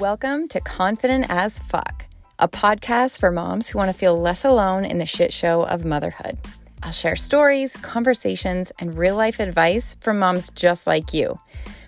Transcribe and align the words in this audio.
Welcome 0.00 0.48
to 0.48 0.62
Confident 0.62 1.26
as 1.28 1.58
Fuck, 1.58 2.06
a 2.38 2.48
podcast 2.48 3.20
for 3.20 3.30
moms 3.30 3.68
who 3.68 3.76
want 3.76 3.90
to 3.90 3.98
feel 3.98 4.18
less 4.18 4.46
alone 4.46 4.86
in 4.86 4.96
the 4.96 5.04
shit 5.04 5.30
show 5.30 5.64
of 5.64 5.84
motherhood. 5.84 6.38
I'll 6.82 6.90
share 6.90 7.16
stories, 7.16 7.76
conversations, 7.76 8.72
and 8.78 8.96
real 8.96 9.14
life 9.14 9.40
advice 9.40 9.98
from 10.00 10.18
moms 10.18 10.48
just 10.52 10.86
like 10.86 11.12
you. 11.12 11.38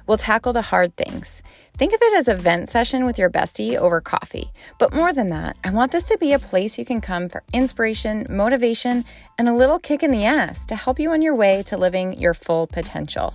We'll 0.07 0.19
tackle 0.19 0.53
the 0.53 0.61
hard 0.61 0.95
things. 0.95 1.43
Think 1.79 1.95
of 1.95 2.01
it 2.03 2.19
as 2.19 2.29
a 2.29 2.35
vent 2.35 2.69
session 2.69 3.07
with 3.07 3.19
your 3.19 3.31
bestie 3.31 3.79
over 3.79 4.03
coffee. 4.03 4.53
But 4.79 4.93
more 4.93 5.15
than 5.15 5.29
that, 5.29 5.57
I 5.65 5.71
want 5.71 5.91
this 5.91 6.09
to 6.09 6.19
be 6.19 6.35
a 6.35 6.39
place 6.39 6.79
you 6.79 6.85
can 6.85 7.01
come 7.01 7.31
for 7.31 7.43
inspiration, 7.55 8.27
motivation, 8.29 9.07
and 9.39 9.49
a 9.49 9.55
little 9.55 9.79
kick 9.79 10.03
in 10.03 10.11
the 10.11 10.27
ass 10.27 10.67
to 10.67 10.77
help 10.77 11.01
you 11.01 11.13
on 11.13 11.23
your 11.23 11.35
way 11.35 11.63
to 11.63 11.79
living 11.79 12.19
your 12.19 12.35
full 12.35 12.67
potential. 12.67 13.33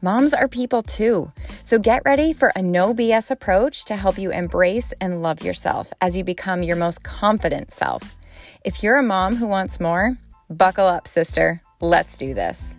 Moms 0.00 0.32
are 0.32 0.46
people 0.46 0.82
too. 0.82 1.32
So 1.64 1.78
get 1.78 2.02
ready 2.04 2.32
for 2.32 2.52
a 2.54 2.62
no 2.62 2.94
BS 2.94 3.32
approach 3.32 3.84
to 3.86 3.96
help 3.96 4.16
you 4.16 4.30
embrace 4.30 4.92
and 5.00 5.22
love 5.22 5.42
yourself 5.42 5.92
as 6.00 6.16
you 6.16 6.22
become 6.22 6.62
your 6.62 6.76
most 6.76 7.02
confident 7.02 7.72
self. 7.72 8.16
If 8.64 8.82
you're 8.84 8.98
a 8.98 9.02
mom 9.02 9.34
who 9.34 9.48
wants 9.48 9.80
more, 9.80 10.16
buckle 10.48 10.86
up, 10.86 11.08
sister. 11.08 11.60
Let's 11.80 12.16
do 12.16 12.32
this. 12.32 12.76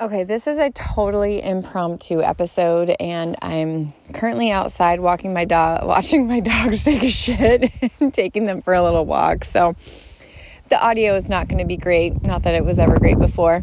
Okay, 0.00 0.24
this 0.24 0.48
is 0.48 0.58
a 0.58 0.70
totally 0.70 1.40
impromptu 1.40 2.20
episode, 2.20 2.96
and 2.98 3.36
I'm 3.40 3.92
currently 4.12 4.50
outside 4.50 4.98
walking 4.98 5.32
my 5.32 5.44
dog, 5.44 5.86
watching 5.86 6.26
my 6.26 6.40
dogs 6.40 6.82
take 6.82 7.04
a 7.04 7.08
shit, 7.08 7.70
and 8.00 8.12
taking 8.12 8.44
them 8.44 8.60
for 8.60 8.74
a 8.74 8.82
little 8.82 9.06
walk. 9.06 9.44
So, 9.44 9.76
the 10.74 10.84
audio 10.84 11.14
is 11.14 11.28
not 11.28 11.46
going 11.46 11.58
to 11.58 11.64
be 11.64 11.76
great. 11.76 12.20
Not 12.24 12.42
that 12.42 12.54
it 12.56 12.64
was 12.64 12.80
ever 12.80 12.98
great 12.98 13.16
before. 13.16 13.62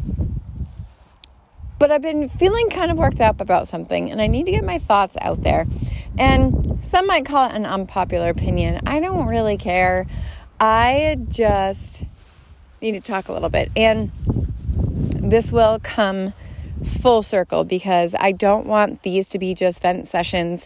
But 1.77 1.91
I've 1.91 2.01
been 2.01 2.29
feeling 2.29 2.69
kind 2.69 2.89
of 2.89 2.95
worked 2.95 3.19
up 3.19 3.41
about 3.41 3.67
something 3.67 4.09
and 4.09 4.21
I 4.21 4.27
need 4.27 4.45
to 4.45 4.51
get 4.51 4.63
my 4.63 4.79
thoughts 4.79 5.17
out 5.19 5.43
there. 5.43 5.65
And 6.17 6.79
some 6.81 7.07
might 7.07 7.25
call 7.25 7.49
it 7.49 7.53
an 7.53 7.65
unpopular 7.65 8.29
opinion. 8.29 8.79
I 8.87 9.01
don't 9.01 9.27
really 9.27 9.57
care. 9.57 10.07
I 10.57 11.17
just 11.27 12.05
need 12.81 12.93
to 12.93 13.01
talk 13.01 13.27
a 13.27 13.33
little 13.33 13.49
bit. 13.49 13.69
And 13.75 14.13
this 14.95 15.51
will 15.51 15.81
come 15.83 16.31
full 16.85 17.23
circle 17.23 17.65
because 17.65 18.15
I 18.21 18.31
don't 18.31 18.67
want 18.67 19.03
these 19.03 19.27
to 19.31 19.37
be 19.37 19.53
just 19.53 19.81
vent 19.81 20.07
sessions 20.07 20.65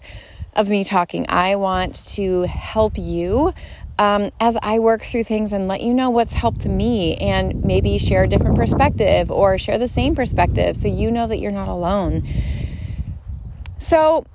of 0.53 0.69
me 0.69 0.84
talking. 0.84 1.25
I 1.28 1.56
want 1.56 1.95
to 2.14 2.44
help 2.44 3.00
you 3.00 3.56
um, 3.97 4.31
as 4.39 4.57
I 4.61 4.79
work 4.79 5.03
through 5.03 5.23
things 5.23 5.53
and 5.53 5.67
let 5.67 5.81
you 5.81 5.93
know 5.93 6.09
what's 6.09 6.33
helped 6.33 6.65
me 6.67 7.15
and 7.17 7.63
maybe 7.63 7.97
share 7.97 8.23
a 8.23 8.27
different 8.27 8.55
perspective 8.55 9.31
or 9.31 9.57
share 9.57 9.77
the 9.77 9.88
same 9.88 10.15
perspective 10.15 10.75
so 10.75 10.88
you 10.88 11.11
know 11.11 11.27
that 11.27 11.39
you're 11.39 11.51
not 11.51 11.67
alone. 11.67 12.27
So, 13.79 14.25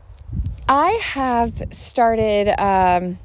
I 0.68 0.90
have 1.02 1.62
started, 1.72 2.48
um, 2.60 3.18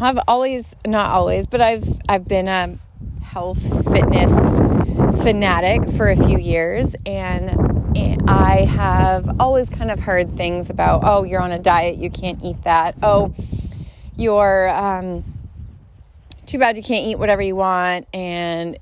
I've 0.00 0.18
always, 0.28 0.76
not 0.86 1.10
always, 1.10 1.46
but 1.46 1.62
I've, 1.62 1.88
I've 2.08 2.28
been 2.28 2.46
a 2.46 2.78
health 3.22 3.90
fitness 3.90 4.58
fanatic 5.22 5.88
for 5.90 6.10
a 6.10 6.16
few 6.16 6.38
years 6.38 6.94
and 7.06 7.78
I 8.28 8.66
have 8.66 9.40
always 9.40 9.70
kind 9.70 9.90
of 9.90 10.00
heard 10.00 10.36
things 10.36 10.68
about, 10.68 11.00
oh, 11.04 11.24
you're 11.24 11.40
on 11.40 11.50
a 11.50 11.58
diet, 11.58 11.96
you 11.96 12.10
can't 12.10 12.38
eat 12.44 12.62
that. 12.64 12.94
Oh, 13.02 13.34
you're, 14.16 14.68
um, 14.68 15.24
too 16.48 16.58
bad 16.58 16.76
you 16.78 16.82
can't 16.82 17.06
eat 17.06 17.18
whatever 17.18 17.42
you 17.42 17.54
want 17.54 18.06
and 18.14 18.78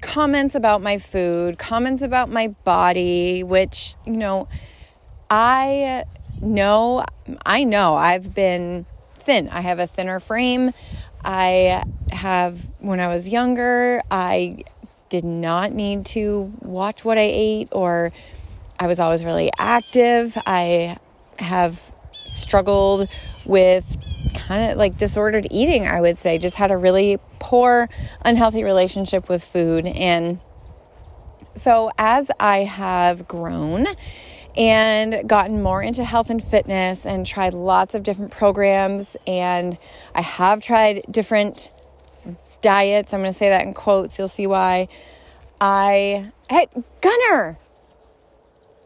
comments 0.00 0.56
about 0.56 0.82
my 0.82 0.98
food, 0.98 1.56
comments 1.56 2.02
about 2.02 2.28
my 2.28 2.48
body, 2.64 3.44
which, 3.44 3.94
you 4.04 4.14
know, 4.14 4.48
I 5.30 6.04
know, 6.40 7.04
I 7.46 7.62
know 7.62 7.94
I've 7.94 8.34
been 8.34 8.84
thin. 9.14 9.48
I 9.48 9.60
have 9.60 9.78
a 9.78 9.86
thinner 9.86 10.18
frame. 10.18 10.72
I 11.24 11.84
have, 12.10 12.60
when 12.80 12.98
I 12.98 13.06
was 13.06 13.28
younger, 13.28 14.02
I 14.10 14.64
did 15.08 15.22
not 15.24 15.72
need 15.72 16.04
to 16.06 16.52
watch 16.60 17.04
what 17.04 17.16
I 17.16 17.30
ate, 17.32 17.68
or 17.70 18.12
I 18.80 18.88
was 18.88 18.98
always 18.98 19.24
really 19.24 19.52
active. 19.56 20.36
I 20.46 20.98
have 21.38 21.92
struggled 22.12 23.08
with 23.44 23.96
of 24.50 24.76
like 24.76 24.98
disordered 24.98 25.46
eating, 25.50 25.86
I 25.86 26.00
would 26.00 26.18
say. 26.18 26.38
Just 26.38 26.56
had 26.56 26.70
a 26.70 26.76
really 26.76 27.18
poor, 27.38 27.88
unhealthy 28.22 28.64
relationship 28.64 29.28
with 29.28 29.42
food. 29.44 29.86
And 29.86 30.40
so 31.54 31.90
as 31.98 32.30
I 32.40 32.60
have 32.64 33.28
grown, 33.28 33.86
and 34.56 35.26
gotten 35.28 35.62
more 35.62 35.82
into 35.82 36.04
health 36.04 36.28
and 36.28 36.42
fitness 36.42 37.06
and 37.06 37.26
tried 37.26 37.54
lots 37.54 37.94
of 37.94 38.02
different 38.02 38.30
programs 38.30 39.16
and 39.26 39.78
I 40.14 40.20
have 40.20 40.60
tried 40.60 41.04
different 41.10 41.70
diets. 42.60 43.12
I'm 43.12 43.20
going 43.20 43.32
to 43.32 43.36
say 43.36 43.48
that 43.48 43.64
in 43.64 43.74
quotes. 43.74 44.18
You'll 44.18 44.28
see 44.28 44.46
why. 44.46 44.88
I 45.60 46.32
hey 46.50 46.66
Gunner. 47.00 47.58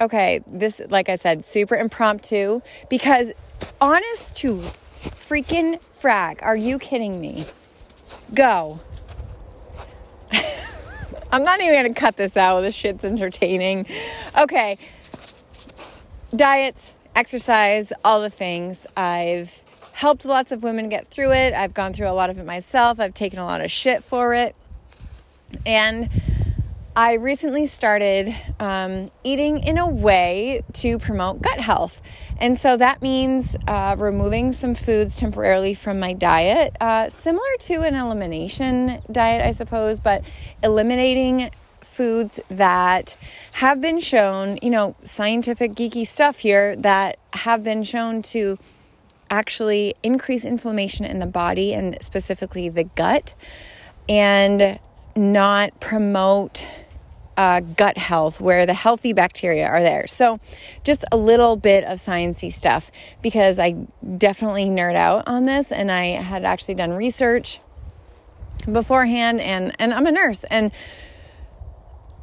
Okay, 0.00 0.42
this 0.46 0.80
like 0.90 1.08
I 1.08 1.16
said, 1.16 1.42
super 1.42 1.74
impromptu 1.74 2.60
because 2.90 3.32
honest 3.80 4.36
to 4.36 4.60
freaking 5.00 5.80
frag. 5.92 6.40
Are 6.42 6.56
you 6.56 6.78
kidding 6.78 7.20
me? 7.20 7.46
Go. 8.34 8.80
I'm 11.32 11.44
not 11.44 11.60
even 11.60 11.92
to 11.92 11.98
cut 11.98 12.16
this 12.16 12.36
out. 12.36 12.60
This 12.60 12.74
shit's 12.74 13.04
entertaining. 13.04 13.86
Okay. 14.36 14.78
Diets, 16.30 16.94
exercise, 17.14 17.92
all 18.04 18.20
the 18.20 18.30
things. 18.30 18.86
I've 18.96 19.62
helped 19.92 20.24
lots 20.24 20.52
of 20.52 20.62
women 20.62 20.88
get 20.88 21.08
through 21.08 21.32
it. 21.32 21.54
I've 21.54 21.72
gone 21.72 21.92
through 21.92 22.08
a 22.08 22.12
lot 22.12 22.30
of 22.30 22.38
it 22.38 22.44
myself. 22.44 23.00
I've 23.00 23.14
taken 23.14 23.38
a 23.38 23.44
lot 23.44 23.60
of 23.60 23.70
shit 23.70 24.04
for 24.04 24.34
it. 24.34 24.54
And 25.64 26.10
I 26.98 27.12
recently 27.12 27.66
started 27.66 28.34
um, 28.58 29.10
eating 29.22 29.58
in 29.58 29.76
a 29.76 29.86
way 29.86 30.62
to 30.72 30.98
promote 30.98 31.42
gut 31.42 31.60
health. 31.60 32.00
And 32.40 32.56
so 32.56 32.78
that 32.78 33.02
means 33.02 33.54
uh, 33.68 33.96
removing 33.98 34.54
some 34.54 34.74
foods 34.74 35.18
temporarily 35.18 35.74
from 35.74 36.00
my 36.00 36.14
diet, 36.14 36.74
uh, 36.80 37.10
similar 37.10 37.44
to 37.60 37.82
an 37.82 37.96
elimination 37.96 39.02
diet, 39.12 39.44
I 39.44 39.50
suppose, 39.50 40.00
but 40.00 40.24
eliminating 40.62 41.50
foods 41.82 42.40
that 42.48 43.14
have 43.52 43.82
been 43.82 44.00
shown, 44.00 44.58
you 44.62 44.70
know, 44.70 44.96
scientific 45.02 45.72
geeky 45.74 46.06
stuff 46.06 46.38
here 46.38 46.76
that 46.76 47.18
have 47.34 47.62
been 47.62 47.82
shown 47.82 48.22
to 48.22 48.58
actually 49.28 49.94
increase 50.02 50.46
inflammation 50.46 51.04
in 51.04 51.18
the 51.18 51.26
body 51.26 51.74
and 51.74 51.98
specifically 52.00 52.70
the 52.70 52.84
gut 52.84 53.34
and 54.08 54.78
not 55.14 55.78
promote 55.80 56.66
uh, 57.36 57.60
gut 57.60 57.98
health 57.98 58.40
where 58.40 58.66
the 58.66 58.74
healthy 58.74 59.12
bacteria 59.12 59.66
are 59.66 59.80
there. 59.80 60.06
So, 60.06 60.40
just 60.84 61.04
a 61.12 61.16
little 61.16 61.56
bit 61.56 61.84
of 61.84 61.98
sciencey 61.98 62.50
stuff 62.50 62.90
because 63.22 63.58
I 63.58 63.72
definitely 64.16 64.66
nerd 64.66 64.96
out 64.96 65.28
on 65.28 65.44
this, 65.44 65.72
and 65.72 65.90
I 65.90 66.06
had 66.06 66.44
actually 66.44 66.74
done 66.74 66.92
research 66.92 67.60
beforehand, 68.70 69.40
and 69.40 69.74
and 69.78 69.92
I'm 69.92 70.06
a 70.06 70.12
nurse, 70.12 70.44
and 70.44 70.72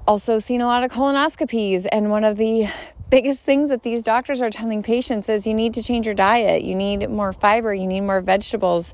also 0.07 0.39
seen 0.39 0.61
a 0.61 0.65
lot 0.65 0.83
of 0.83 0.91
colonoscopies. 0.91 1.85
And 1.91 2.09
one 2.09 2.23
of 2.23 2.37
the 2.37 2.67
biggest 3.09 3.41
things 3.41 3.69
that 3.69 3.83
these 3.83 4.03
doctors 4.03 4.41
are 4.41 4.49
telling 4.49 4.83
patients 4.83 5.29
is 5.29 5.45
you 5.45 5.53
need 5.53 5.73
to 5.75 5.83
change 5.83 6.05
your 6.05 6.15
diet. 6.15 6.63
You 6.63 6.75
need 6.75 7.09
more 7.09 7.31
fiber. 7.31 7.73
You 7.73 7.87
need 7.87 8.01
more 8.01 8.21
vegetables. 8.21 8.93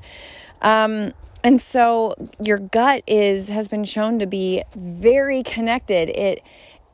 Um, 0.60 1.14
and 1.42 1.60
so 1.60 2.14
your 2.42 2.58
gut 2.58 3.02
is 3.06 3.48
has 3.48 3.68
been 3.68 3.84
shown 3.84 4.18
to 4.18 4.26
be 4.26 4.62
very 4.74 5.42
connected. 5.42 6.08
It 6.10 6.42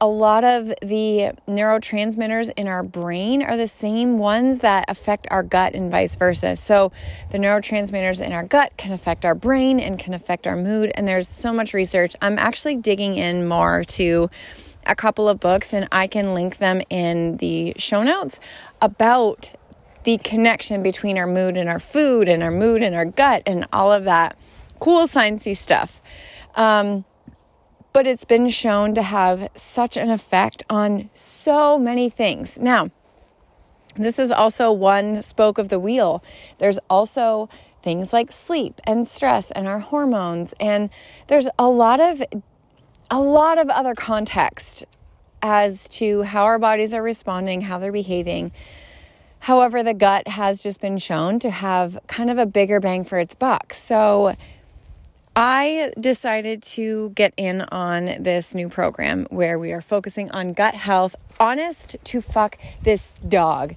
a 0.00 0.06
lot 0.06 0.44
of 0.44 0.66
the 0.82 1.30
neurotransmitters 1.48 2.50
in 2.56 2.68
our 2.68 2.82
brain 2.82 3.42
are 3.42 3.56
the 3.56 3.66
same 3.66 4.18
ones 4.18 4.58
that 4.58 4.84
affect 4.88 5.26
our 5.30 5.42
gut 5.42 5.74
and 5.74 5.90
vice 5.90 6.16
versa. 6.16 6.54
So, 6.56 6.92
the 7.30 7.38
neurotransmitters 7.38 8.24
in 8.24 8.32
our 8.32 8.44
gut 8.44 8.72
can 8.76 8.92
affect 8.92 9.24
our 9.24 9.34
brain 9.34 9.80
and 9.80 9.98
can 9.98 10.12
affect 10.12 10.46
our 10.46 10.56
mood. 10.56 10.92
And 10.94 11.08
there's 11.08 11.28
so 11.28 11.52
much 11.52 11.72
research. 11.72 12.14
I'm 12.20 12.38
actually 12.38 12.76
digging 12.76 13.16
in 13.16 13.48
more 13.48 13.84
to 13.84 14.28
a 14.84 14.94
couple 14.94 15.28
of 15.28 15.40
books, 15.40 15.72
and 15.72 15.88
I 15.90 16.06
can 16.06 16.34
link 16.34 16.58
them 16.58 16.82
in 16.90 17.38
the 17.38 17.72
show 17.78 18.02
notes 18.02 18.38
about 18.82 19.52
the 20.06 20.18
connection 20.18 20.84
between 20.84 21.18
our 21.18 21.26
mood 21.26 21.56
and 21.56 21.68
our 21.68 21.80
food 21.80 22.28
and 22.28 22.40
our 22.40 22.50
mood 22.52 22.80
and 22.80 22.94
our 22.94 23.04
gut 23.04 23.42
and 23.44 23.66
all 23.72 23.92
of 23.92 24.04
that 24.04 24.38
cool 24.78 25.08
sciencey 25.08 25.54
stuff. 25.54 26.00
Um, 26.54 27.04
but 27.92 28.06
it's 28.06 28.24
been 28.24 28.48
shown 28.48 28.94
to 28.94 29.02
have 29.02 29.48
such 29.56 29.96
an 29.96 30.08
effect 30.08 30.62
on 30.70 31.10
so 31.12 31.76
many 31.76 32.08
things. 32.08 32.56
Now, 32.56 32.92
this 33.96 34.20
is 34.20 34.30
also 34.30 34.70
one 34.70 35.22
spoke 35.22 35.58
of 35.58 35.70
the 35.70 35.80
wheel. 35.80 36.22
There's 36.58 36.78
also 36.88 37.48
things 37.82 38.12
like 38.12 38.30
sleep 38.30 38.80
and 38.84 39.08
stress 39.08 39.50
and 39.50 39.66
our 39.66 39.80
hormones 39.80 40.54
and 40.60 40.88
there's 41.26 41.48
a 41.58 41.68
lot 41.68 42.00
of 42.00 42.22
a 43.10 43.20
lot 43.20 43.58
of 43.58 43.68
other 43.70 43.94
context 43.94 44.84
as 45.42 45.88
to 45.88 46.22
how 46.22 46.44
our 46.44 46.58
bodies 46.58 46.94
are 46.94 47.02
responding, 47.02 47.62
how 47.62 47.78
they're 47.78 47.92
behaving. 47.92 48.52
However, 49.46 49.84
the 49.84 49.94
gut 49.94 50.26
has 50.26 50.60
just 50.60 50.80
been 50.80 50.98
shown 50.98 51.38
to 51.38 51.50
have 51.50 52.00
kind 52.08 52.30
of 52.30 52.36
a 52.36 52.46
bigger 52.46 52.80
bang 52.80 53.04
for 53.04 53.16
its 53.16 53.36
buck. 53.36 53.72
So 53.74 54.34
I 55.36 55.92
decided 56.00 56.64
to 56.74 57.10
get 57.10 57.32
in 57.36 57.60
on 57.60 58.06
this 58.18 58.56
new 58.56 58.68
program 58.68 59.24
where 59.30 59.56
we 59.56 59.70
are 59.70 59.80
focusing 59.80 60.32
on 60.32 60.52
gut 60.52 60.74
health. 60.74 61.14
Honest 61.38 61.94
to 62.02 62.20
fuck 62.20 62.58
this 62.82 63.12
dog. 63.28 63.76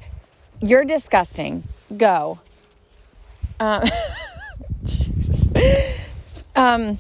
You're 0.60 0.86
disgusting. 0.86 1.66
Go. 1.96 2.40
Um, 3.60 3.84
um, 6.56 6.98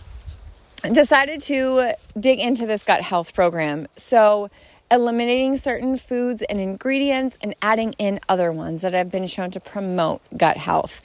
decided 0.92 1.42
to 1.42 1.96
dig 2.20 2.38
into 2.38 2.68
this 2.68 2.84
gut 2.84 3.02
health 3.02 3.34
program. 3.34 3.88
So, 3.96 4.52
eliminating 4.92 5.58
certain 5.58 5.98
foods 5.98 6.42
and 6.44 6.60
ingredients 6.60 7.38
and 7.42 7.54
adding 7.62 7.94
in 7.98 8.20
other 8.28 8.52
ones 8.52 8.82
that 8.82 8.94
have 8.94 9.12
been 9.12 9.28
shown 9.28 9.52
to 9.52 9.60
promote 9.60 10.22
gut 10.36 10.58
health. 10.58 11.02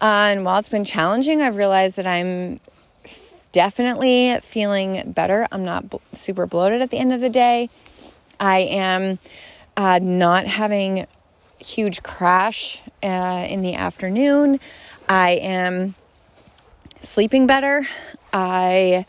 Uh, 0.00 0.30
and 0.30 0.44
while 0.44 0.58
it's 0.58 0.68
been 0.68 0.84
challenging, 0.84 1.42
I've 1.42 1.56
realized 1.56 1.96
that 1.96 2.06
I'm 2.06 2.60
definitely 3.52 4.38
feeling 4.42 5.12
better. 5.12 5.46
I'm 5.50 5.64
not 5.64 5.84
super 6.12 6.46
bloated 6.46 6.82
at 6.82 6.90
the 6.90 6.98
end 6.98 7.12
of 7.12 7.20
the 7.20 7.30
day. 7.30 7.70
I 8.38 8.58
am 8.58 9.18
uh, 9.76 9.98
not 10.00 10.46
having 10.46 11.06
huge 11.58 12.02
crash 12.02 12.82
uh, 13.02 13.46
in 13.48 13.62
the 13.62 13.74
afternoon. 13.74 14.60
I 15.08 15.30
am 15.32 15.94
sleeping 17.00 17.46
better. 17.46 17.86
I 18.32 19.06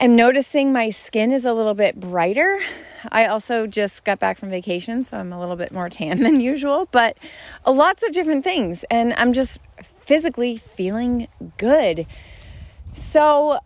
am 0.00 0.16
noticing 0.16 0.72
my 0.72 0.90
skin 0.90 1.32
is 1.32 1.44
a 1.44 1.52
little 1.52 1.74
bit 1.74 1.98
brighter. 1.98 2.58
I 3.10 3.26
also 3.26 3.66
just 3.66 4.04
got 4.04 4.18
back 4.18 4.38
from 4.38 4.50
vacation, 4.50 5.04
so 5.04 5.16
I'm 5.16 5.32
a 5.32 5.40
little 5.40 5.56
bit 5.56 5.72
more 5.72 5.88
tan 5.88 6.22
than 6.22 6.40
usual, 6.40 6.88
but 6.90 7.16
lots 7.66 8.02
of 8.02 8.12
different 8.12 8.44
things. 8.44 8.84
And 8.90 9.14
I'm 9.14 9.32
just 9.32 9.60
physically 9.82 10.56
feeling 10.56 11.28
good. 11.56 12.06
So 12.94 13.58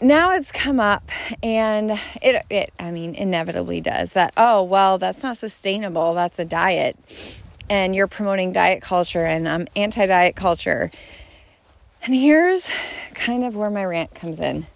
now 0.00 0.32
it's 0.32 0.50
come 0.50 0.80
up 0.80 1.08
and 1.42 1.92
it, 2.20 2.44
it 2.50 2.72
i 2.80 2.90
mean 2.90 3.14
inevitably 3.14 3.80
does 3.80 4.12
that 4.12 4.32
oh 4.36 4.60
well 4.60 4.98
that's 4.98 5.22
not 5.22 5.36
sustainable 5.36 6.14
that's 6.14 6.40
a 6.40 6.44
diet 6.44 6.98
and 7.70 7.94
you're 7.94 8.08
promoting 8.08 8.52
diet 8.52 8.82
culture 8.82 9.24
and 9.24 9.48
i'm 9.48 9.68
anti-diet 9.76 10.34
culture 10.34 10.90
and 12.02 12.12
here's 12.12 12.72
kind 13.14 13.44
of 13.44 13.54
where 13.54 13.70
my 13.70 13.84
rant 13.84 14.12
comes 14.16 14.40
in 14.40 14.66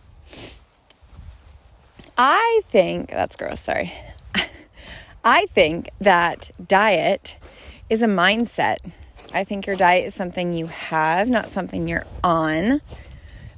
i 2.19 2.61
think 2.67 3.09
that's 3.09 3.37
gross 3.37 3.61
sorry 3.61 3.93
i 5.25 5.47
think 5.47 5.89
that 6.01 6.51
diet 6.67 7.37
is 7.89 8.03
a 8.03 8.07
mindset 8.07 8.77
i 9.33 9.43
think 9.45 9.67
your 9.67 9.77
diet 9.77 10.07
is 10.07 10.15
something 10.15 10.53
you 10.53 10.67
have 10.67 11.29
not 11.29 11.49
something 11.49 11.89
you're 11.89 12.07
on 12.23 12.81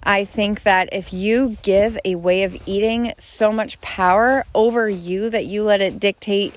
I 0.03 0.25
think 0.25 0.63
that 0.63 0.89
if 0.93 1.13
you 1.13 1.59
give 1.63 1.99
a 2.05 2.15
way 2.15 2.45
of 2.45 2.57
eating 2.67 3.13
so 3.19 3.53
much 3.53 3.81
power 3.81 4.45
over 4.55 4.89
you 4.89 5.29
that 5.31 5.45
you 5.45 5.63
let 5.63 5.81
it 5.81 6.01
dictate 6.01 6.55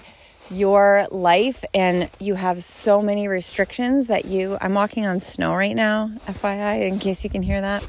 your 0.49 1.07
life 1.11 1.65
and 1.73 2.09
you 2.19 2.35
have 2.35 2.63
so 2.63 3.01
many 3.01 3.27
restrictions 3.27 4.07
that 4.07 4.25
you 4.25 4.57
I'm 4.61 4.73
walking 4.73 5.05
on 5.05 5.19
snow 5.19 5.55
right 5.55 5.75
now, 5.75 6.11
FYI, 6.25 6.87
in 6.87 6.99
case 6.99 7.23
you 7.23 7.29
can 7.29 7.43
hear 7.43 7.59
that. 7.59 7.85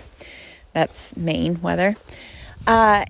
That's 0.72 1.16
Maine 1.16 1.60
weather. 1.62 1.94
Uh, 2.66 3.04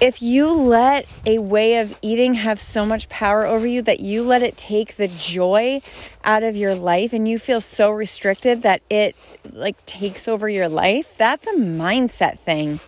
if 0.00 0.20
you 0.20 0.50
let 0.50 1.06
a 1.24 1.38
way 1.38 1.78
of 1.78 1.98
eating 2.02 2.34
have 2.34 2.60
so 2.60 2.84
much 2.84 3.08
power 3.08 3.46
over 3.46 3.66
you 3.66 3.80
that 3.82 4.00
you 4.00 4.22
let 4.22 4.42
it 4.42 4.56
take 4.56 4.96
the 4.96 5.08
joy 5.08 5.80
out 6.22 6.42
of 6.42 6.54
your 6.54 6.74
life 6.74 7.12
and 7.12 7.26
you 7.26 7.38
feel 7.38 7.60
so 7.60 7.90
restricted 7.90 8.62
that 8.62 8.82
it 8.90 9.16
like 9.50 9.84
takes 9.86 10.28
over 10.28 10.48
your 10.48 10.68
life, 10.68 11.16
that's 11.16 11.46
a 11.46 11.54
mindset 11.54 12.38
thing. 12.38 12.80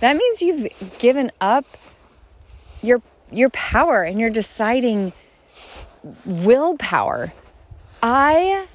That 0.00 0.16
means 0.16 0.42
you've 0.42 0.98
given 0.98 1.32
up 1.40 1.64
your 2.82 3.02
your 3.32 3.50
power 3.50 4.02
and 4.02 4.20
you're 4.20 4.30
deciding 4.30 5.12
willpower. 6.24 7.32
I 8.02 8.68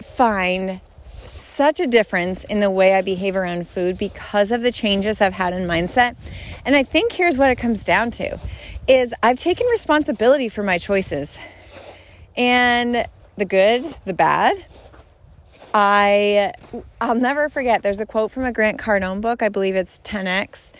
find 0.00 0.80
such 1.26 1.80
a 1.80 1.86
difference 1.86 2.44
in 2.44 2.60
the 2.60 2.70
way 2.70 2.94
I 2.94 3.02
behave 3.02 3.36
around 3.36 3.68
food 3.68 3.98
because 3.98 4.50
of 4.52 4.62
the 4.62 4.72
changes 4.72 5.20
I've 5.20 5.34
had 5.34 5.52
in 5.52 5.66
mindset. 5.66 6.16
And 6.64 6.76
I 6.76 6.82
think 6.82 7.12
here's 7.12 7.36
what 7.36 7.50
it 7.50 7.56
comes 7.56 7.84
down 7.84 8.10
to 8.12 8.38
is 8.88 9.12
I've 9.22 9.38
taken 9.38 9.66
responsibility 9.66 10.48
for 10.48 10.62
my 10.62 10.78
choices. 10.78 11.38
And 12.36 13.06
the 13.36 13.44
good, 13.44 13.84
the 14.04 14.14
bad. 14.14 14.64
I 15.74 16.52
I'll 17.00 17.14
never 17.14 17.48
forget 17.48 17.82
there's 17.82 18.00
a 18.00 18.06
quote 18.06 18.30
from 18.30 18.44
a 18.44 18.52
Grant 18.52 18.78
Cardone 18.78 19.20
book, 19.20 19.42
I 19.42 19.50
believe 19.50 19.76
it's 19.76 19.98
10x, 20.00 20.72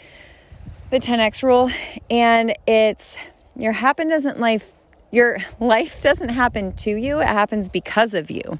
the 0.91 0.99
10x 0.99 1.43
rule, 1.43 1.71
and 2.11 2.55
it's 2.67 3.19
your 3.57 3.73
happen 3.73 4.09
doesn't 4.09 4.41
life 4.41 4.73
your 5.11 5.39
life 5.61 6.03
doesn't 6.03 6.31
happen 6.31 6.73
to 6.77 6.91
you, 6.97 7.21
it 7.21 7.27
happens 7.27 7.69
because 7.69 8.15
of 8.15 8.31
you. 8.31 8.59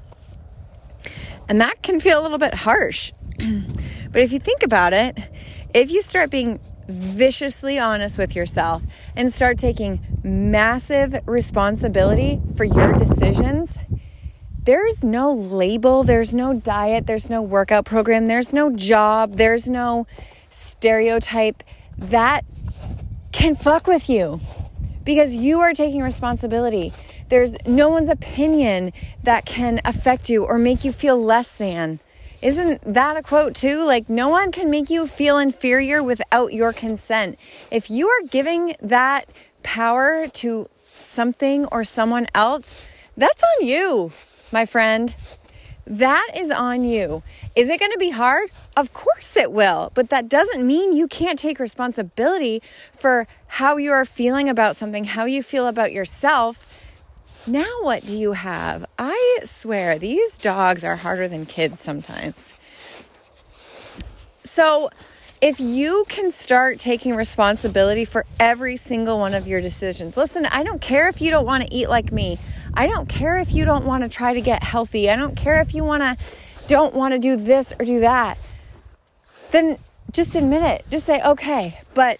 And 1.49 1.61
that 1.61 1.81
can 1.81 1.99
feel 1.99 2.19
a 2.19 2.23
little 2.23 2.37
bit 2.37 2.53
harsh. 2.53 3.13
but 3.37 4.21
if 4.21 4.31
you 4.31 4.39
think 4.39 4.63
about 4.63 4.93
it, 4.93 5.17
if 5.73 5.91
you 5.91 6.01
start 6.01 6.29
being 6.29 6.59
viciously 6.87 7.77
honest 7.77 8.17
with 8.17 8.35
yourself 8.35 8.81
and 9.15 9.31
start 9.31 9.57
taking 9.57 9.99
massive 10.23 11.19
responsibility 11.25 12.41
for 12.55 12.63
your 12.63 12.93
decisions, 12.93 13.77
there's 14.63 15.03
no 15.03 15.31
label, 15.31 16.03
there's 16.03 16.33
no 16.33 16.53
diet, 16.53 17.07
there's 17.07 17.29
no 17.29 17.41
workout 17.41 17.85
program, 17.85 18.25
there's 18.25 18.51
no 18.51 18.69
job, 18.75 19.33
there's 19.35 19.69
no 19.69 20.07
stereotype 20.49 21.63
that 21.97 22.43
can 23.31 23.55
fuck 23.55 23.87
with 23.87 24.09
you 24.09 24.39
because 25.03 25.35
you 25.35 25.61
are 25.61 25.73
taking 25.73 26.01
responsibility. 26.01 26.91
There's 27.29 27.55
no 27.65 27.89
one's 27.89 28.09
opinion 28.09 28.93
that 29.23 29.45
can 29.45 29.81
affect 29.83 30.29
you 30.29 30.45
or 30.45 30.57
make 30.57 30.83
you 30.83 30.91
feel 30.91 31.21
less 31.21 31.51
than. 31.51 31.99
Isn't 32.41 32.81
that 32.93 33.17
a 33.17 33.23
quote 33.23 33.55
too? 33.55 33.83
Like, 33.85 34.09
no 34.09 34.29
one 34.29 34.51
can 34.51 34.69
make 34.69 34.89
you 34.89 35.07
feel 35.07 35.37
inferior 35.37 36.03
without 36.03 36.53
your 36.53 36.71
consent. 36.71 37.39
If 37.71 37.89
you 37.89 38.07
are 38.07 38.27
giving 38.29 38.75
that 38.79 39.27
power 39.63 40.27
to 40.27 40.69
something 40.85 41.65
or 41.65 41.83
someone 41.83 42.27
else, 42.35 42.85
that's 43.17 43.43
on 43.43 43.67
you, 43.67 44.11
my 44.51 44.65
friend. 44.65 45.15
That 45.87 46.31
is 46.35 46.51
on 46.51 46.83
you. 46.83 47.23
Is 47.55 47.69
it 47.69 47.79
going 47.79 47.93
to 47.93 47.97
be 47.97 48.09
hard? 48.09 48.49
Of 48.75 48.93
course 48.93 49.35
it 49.37 49.51
will. 49.51 49.91
But 49.95 50.09
that 50.09 50.29
doesn't 50.29 50.67
mean 50.67 50.93
you 50.93 51.07
can't 51.07 51.39
take 51.39 51.59
responsibility 51.59 52.61
for 52.91 53.25
how 53.47 53.77
you 53.77 53.91
are 53.91 54.05
feeling 54.05 54.49
about 54.49 54.75
something, 54.75 55.05
how 55.05 55.25
you 55.25 55.41
feel 55.41 55.65
about 55.65 55.93
yourself 55.93 56.86
now, 57.47 57.81
what 57.81 58.05
do 58.05 58.17
you 58.17 58.33
have? 58.33 58.85
I 58.99 59.39
swear, 59.43 59.97
these 59.97 60.37
dogs 60.37 60.83
are 60.83 60.97
harder 60.97 61.27
than 61.27 61.45
kids 61.45 61.81
sometimes. 61.81 62.53
So, 64.43 64.89
if 65.39 65.59
you 65.59 66.05
can 66.09 66.31
start 66.31 66.79
taking 66.79 67.15
responsibility 67.15 68.05
for 68.05 68.25
every 68.39 68.75
single 68.75 69.19
one 69.19 69.33
of 69.33 69.47
your 69.47 69.61
decisions, 69.61 70.17
listen, 70.17 70.45
I 70.47 70.63
don't 70.63 70.81
care 70.81 71.07
if 71.07 71.21
you 71.21 71.29
don't 71.29 71.45
want 71.45 71.63
to 71.63 71.73
eat 71.73 71.89
like 71.89 72.11
me. 72.11 72.39
I 72.73 72.87
don't 72.87 73.07
care 73.07 73.37
if 73.37 73.53
you 73.53 73.63
don't 73.63 73.85
want 73.85 74.03
to 74.03 74.09
try 74.09 74.33
to 74.33 74.41
get 74.41 74.63
healthy. 74.63 75.09
I 75.09 75.15
don't 75.15 75.35
care 75.35 75.61
if 75.61 75.73
you 75.73 75.83
want 75.83 76.03
to 76.03 76.17
don't 76.67 76.93
want 76.93 77.13
to 77.13 77.19
do 77.19 77.37
this 77.37 77.73
or 77.79 77.85
do 77.85 78.01
that. 78.01 78.37
Then 79.51 79.77
just 80.11 80.35
admit 80.35 80.63
it. 80.63 80.85
Just 80.89 81.05
say, 81.05 81.21
"Okay, 81.21 81.79
but 81.93 82.19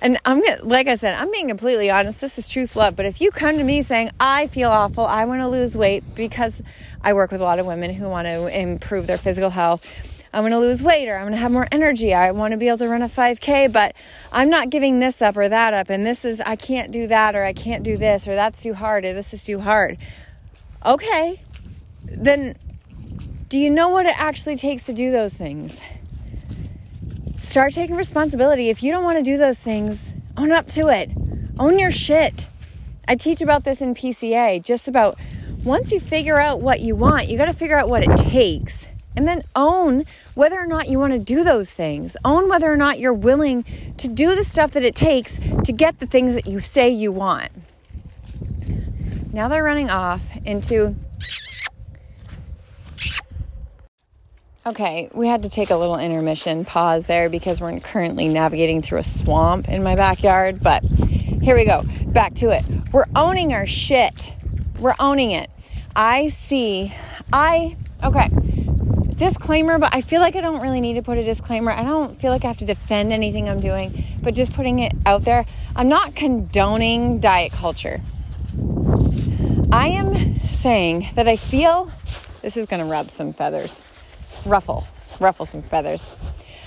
and 0.00 0.18
I'm 0.24 0.42
like 0.62 0.86
I 0.86 0.96
said, 0.96 1.14
I'm 1.14 1.30
being 1.30 1.48
completely 1.48 1.90
honest. 1.90 2.20
This 2.20 2.38
is 2.38 2.48
truth 2.48 2.76
love. 2.76 2.96
But 2.96 3.06
if 3.06 3.20
you 3.20 3.30
come 3.30 3.56
to 3.58 3.64
me 3.64 3.82
saying, 3.82 4.10
I 4.20 4.46
feel 4.48 4.70
awful, 4.70 5.06
I 5.06 5.24
want 5.24 5.40
to 5.40 5.48
lose 5.48 5.76
weight 5.76 6.04
because 6.14 6.62
I 7.02 7.12
work 7.12 7.30
with 7.30 7.40
a 7.40 7.44
lot 7.44 7.58
of 7.58 7.66
women 7.66 7.94
who 7.94 8.08
want 8.08 8.26
to 8.26 8.46
improve 8.46 9.06
their 9.06 9.18
physical 9.18 9.50
health. 9.50 10.10
I 10.34 10.40
want 10.40 10.52
to 10.52 10.58
lose 10.58 10.82
weight 10.82 11.08
or 11.08 11.16
I 11.16 11.22
want 11.22 11.34
to 11.34 11.38
have 11.38 11.52
more 11.52 11.68
energy. 11.70 12.12
I 12.12 12.32
want 12.32 12.50
to 12.52 12.58
be 12.58 12.66
able 12.66 12.78
to 12.78 12.88
run 12.88 13.02
a 13.02 13.08
5K, 13.08 13.72
but 13.72 13.94
I'm 14.32 14.50
not 14.50 14.68
giving 14.68 14.98
this 14.98 15.22
up 15.22 15.36
or 15.36 15.48
that 15.48 15.72
up. 15.72 15.90
And 15.90 16.04
this 16.04 16.24
is, 16.24 16.40
I 16.40 16.56
can't 16.56 16.90
do 16.90 17.06
that 17.06 17.36
or 17.36 17.44
I 17.44 17.52
can't 17.52 17.84
do 17.84 17.96
this 17.96 18.26
or 18.26 18.34
that's 18.34 18.60
too 18.60 18.74
hard 18.74 19.04
or 19.04 19.12
this 19.12 19.32
is 19.32 19.44
too 19.44 19.60
hard. 19.60 19.96
Okay, 20.84 21.40
then 22.04 22.56
do 23.48 23.60
you 23.60 23.70
know 23.70 23.88
what 23.90 24.06
it 24.06 24.20
actually 24.20 24.56
takes 24.56 24.82
to 24.86 24.92
do 24.92 25.12
those 25.12 25.34
things? 25.34 25.80
Start 27.44 27.74
taking 27.74 27.94
responsibility. 27.94 28.70
If 28.70 28.82
you 28.82 28.90
don't 28.90 29.04
want 29.04 29.18
to 29.18 29.22
do 29.22 29.36
those 29.36 29.60
things, 29.60 30.14
own 30.34 30.50
up 30.50 30.66
to 30.68 30.88
it. 30.88 31.10
Own 31.58 31.78
your 31.78 31.90
shit. 31.90 32.48
I 33.06 33.16
teach 33.16 33.42
about 33.42 33.64
this 33.64 33.82
in 33.82 33.94
PCA, 33.94 34.64
just 34.64 34.88
about 34.88 35.18
once 35.62 35.92
you 35.92 36.00
figure 36.00 36.38
out 36.38 36.62
what 36.62 36.80
you 36.80 36.96
want, 36.96 37.28
you 37.28 37.36
got 37.36 37.44
to 37.44 37.52
figure 37.52 37.76
out 37.76 37.86
what 37.86 38.02
it 38.02 38.16
takes. 38.16 38.88
And 39.14 39.28
then 39.28 39.42
own 39.54 40.06
whether 40.32 40.58
or 40.58 40.64
not 40.64 40.88
you 40.88 40.98
want 40.98 41.12
to 41.12 41.18
do 41.18 41.44
those 41.44 41.70
things. 41.70 42.16
Own 42.24 42.48
whether 42.48 42.72
or 42.72 42.78
not 42.78 42.98
you're 42.98 43.12
willing 43.12 43.64
to 43.98 44.08
do 44.08 44.34
the 44.34 44.42
stuff 44.42 44.70
that 44.70 44.82
it 44.82 44.94
takes 44.94 45.38
to 45.64 45.70
get 45.70 45.98
the 45.98 46.06
things 46.06 46.34
that 46.36 46.46
you 46.46 46.60
say 46.60 46.88
you 46.88 47.12
want. 47.12 47.52
Now 49.34 49.48
they're 49.48 49.62
running 49.62 49.90
off 49.90 50.34
into 50.46 50.96
Okay, 54.66 55.10
we 55.12 55.28
had 55.28 55.42
to 55.42 55.50
take 55.50 55.68
a 55.68 55.76
little 55.76 55.98
intermission 55.98 56.64
pause 56.64 57.06
there 57.06 57.28
because 57.28 57.60
we're 57.60 57.78
currently 57.80 58.28
navigating 58.28 58.80
through 58.80 59.00
a 59.00 59.02
swamp 59.02 59.68
in 59.68 59.82
my 59.82 59.94
backyard. 59.94 60.62
But 60.62 60.82
here 60.82 61.54
we 61.54 61.66
go. 61.66 61.82
Back 62.06 62.32
to 62.36 62.48
it. 62.48 62.64
We're 62.90 63.04
owning 63.14 63.52
our 63.52 63.66
shit. 63.66 64.32
We're 64.80 64.94
owning 64.98 65.32
it. 65.32 65.50
I 65.94 66.28
see, 66.28 66.94
I, 67.30 67.76
okay, 68.02 68.30
disclaimer, 69.16 69.78
but 69.78 69.94
I 69.94 70.00
feel 70.00 70.22
like 70.22 70.34
I 70.34 70.40
don't 70.40 70.62
really 70.62 70.80
need 70.80 70.94
to 70.94 71.02
put 71.02 71.18
a 71.18 71.22
disclaimer. 71.22 71.70
I 71.70 71.82
don't 71.82 72.18
feel 72.18 72.32
like 72.32 72.46
I 72.46 72.48
have 72.48 72.56
to 72.58 72.64
defend 72.64 73.12
anything 73.12 73.50
I'm 73.50 73.60
doing, 73.60 74.02
but 74.22 74.32
just 74.32 74.54
putting 74.54 74.78
it 74.78 74.94
out 75.04 75.26
there. 75.26 75.44
I'm 75.76 75.90
not 75.90 76.14
condoning 76.14 77.18
diet 77.20 77.52
culture. 77.52 78.00
I 79.70 79.88
am 79.88 80.36
saying 80.36 81.10
that 81.16 81.28
I 81.28 81.36
feel 81.36 81.92
this 82.40 82.56
is 82.56 82.64
going 82.64 82.80
to 82.80 82.90
rub 82.90 83.10
some 83.10 83.34
feathers 83.34 83.82
ruffle, 84.46 84.86
ruffle 85.20 85.46
some 85.46 85.62
feathers. 85.62 86.04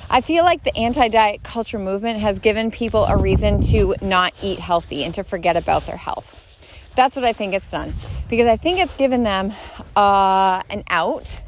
I 0.09 0.21
feel 0.21 0.45
like 0.45 0.63
the 0.63 0.75
anti 0.77 1.09
diet 1.09 1.43
culture 1.43 1.79
movement 1.79 2.19
has 2.19 2.39
given 2.39 2.71
people 2.71 3.05
a 3.05 3.17
reason 3.17 3.61
to 3.63 3.95
not 4.01 4.33
eat 4.41 4.59
healthy 4.59 5.03
and 5.03 5.13
to 5.15 5.23
forget 5.23 5.57
about 5.57 5.85
their 5.85 5.97
health. 5.97 6.93
That's 6.95 7.15
what 7.15 7.25
I 7.25 7.33
think 7.33 7.53
it's 7.53 7.69
done. 7.69 7.93
Because 8.29 8.47
I 8.47 8.55
think 8.55 8.79
it's 8.79 8.95
given 8.95 9.23
them 9.23 9.53
uh, 9.95 10.63
an 10.69 10.83
out 10.89 11.39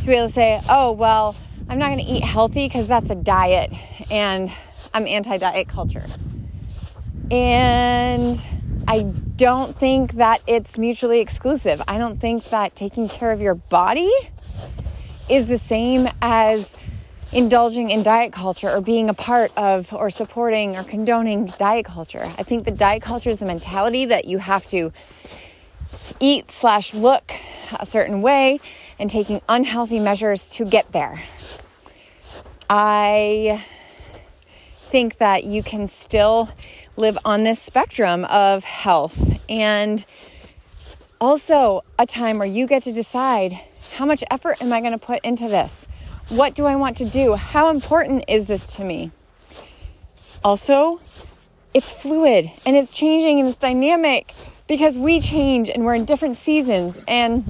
to 0.00 0.06
be 0.06 0.12
able 0.12 0.28
to 0.28 0.32
say, 0.32 0.60
oh, 0.68 0.92
well, 0.92 1.36
I'm 1.68 1.78
not 1.78 1.88
going 1.90 2.04
to 2.04 2.10
eat 2.10 2.24
healthy 2.24 2.66
because 2.66 2.86
that's 2.86 3.10
a 3.10 3.14
diet 3.14 3.72
and 4.10 4.50
I'm 4.94 5.06
anti 5.06 5.36
diet 5.36 5.68
culture. 5.68 6.06
And 7.30 8.48
I 8.86 9.02
don't 9.36 9.76
think 9.76 10.14
that 10.14 10.40
it's 10.46 10.78
mutually 10.78 11.20
exclusive. 11.20 11.82
I 11.86 11.98
don't 11.98 12.18
think 12.18 12.44
that 12.44 12.74
taking 12.74 13.08
care 13.08 13.32
of 13.32 13.40
your 13.42 13.54
body 13.54 14.10
is 15.28 15.46
the 15.46 15.58
same 15.58 16.08
as 16.22 16.74
indulging 17.32 17.90
in 17.90 18.02
diet 18.02 18.32
culture 18.32 18.70
or 18.70 18.80
being 18.80 19.08
a 19.08 19.14
part 19.14 19.56
of 19.56 19.92
or 19.92 20.08
supporting 20.10 20.76
or 20.76 20.82
condoning 20.82 21.46
diet 21.58 21.84
culture. 21.84 22.24
I 22.38 22.42
think 22.42 22.64
the 22.64 22.70
diet 22.70 23.02
culture 23.02 23.30
is 23.30 23.38
the 23.38 23.46
mentality 23.46 24.06
that 24.06 24.24
you 24.24 24.38
have 24.38 24.64
to 24.66 24.92
eat 26.20 26.50
slash 26.50 26.94
look 26.94 27.32
a 27.78 27.84
certain 27.84 28.22
way 28.22 28.60
and 28.98 29.10
taking 29.10 29.40
unhealthy 29.48 30.00
measures 30.00 30.48
to 30.50 30.64
get 30.64 30.90
there. 30.92 31.22
I 32.70 33.64
think 34.90 35.18
that 35.18 35.44
you 35.44 35.62
can 35.62 35.86
still 35.86 36.48
live 36.96 37.18
on 37.24 37.44
this 37.44 37.60
spectrum 37.60 38.24
of 38.24 38.64
health 38.64 39.44
and 39.50 40.04
also 41.20 41.84
a 41.98 42.06
time 42.06 42.38
where 42.38 42.48
you 42.48 42.66
get 42.66 42.82
to 42.84 42.92
decide 42.92 43.60
how 43.92 44.06
much 44.06 44.22
effort 44.30 44.60
am 44.60 44.72
I 44.72 44.80
going 44.80 44.92
to 44.92 44.98
put 44.98 45.24
into 45.24 45.48
this? 45.48 45.86
What 46.28 46.54
do 46.54 46.66
I 46.66 46.76
want 46.76 46.96
to 46.98 47.04
do? 47.04 47.34
How 47.34 47.70
important 47.70 48.24
is 48.28 48.46
this 48.46 48.76
to 48.76 48.84
me? 48.84 49.10
Also, 50.44 51.00
it's 51.74 51.92
fluid 51.92 52.50
and 52.66 52.76
it's 52.76 52.92
changing 52.92 53.40
and 53.40 53.48
it's 53.48 53.58
dynamic 53.58 54.34
because 54.66 54.98
we 54.98 55.20
change 55.20 55.68
and 55.70 55.84
we're 55.84 55.94
in 55.94 56.04
different 56.04 56.36
seasons. 56.36 57.00
And 57.08 57.44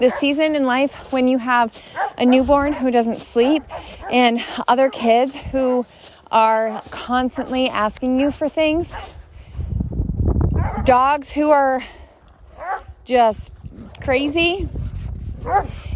the 0.00 0.10
season 0.10 0.54
in 0.54 0.64
life 0.64 1.12
when 1.12 1.28
you 1.28 1.38
have 1.38 1.80
a 2.16 2.26
newborn 2.26 2.72
who 2.72 2.90
doesn't 2.90 3.18
sleep 3.18 3.62
and 4.10 4.42
other 4.66 4.90
kids 4.90 5.36
who 5.36 5.86
are 6.30 6.82
constantly 6.90 7.68
asking 7.68 8.20
you 8.20 8.30
for 8.30 8.48
things, 8.48 8.94
dogs 10.84 11.30
who 11.30 11.50
are 11.50 11.82
just 13.04 13.52
crazy 14.02 14.68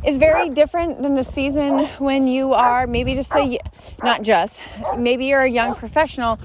is 0.04 0.18
very 0.18 0.50
different 0.50 1.02
than 1.02 1.14
the 1.14 1.24
season 1.24 1.86
when 1.98 2.26
you 2.26 2.52
are 2.52 2.86
maybe 2.86 3.14
just 3.14 3.34
a 3.34 3.58
not 4.02 4.22
just 4.22 4.62
maybe 4.96 5.26
you're 5.26 5.42
a 5.42 5.48
young 5.48 5.74
professional 5.74 6.38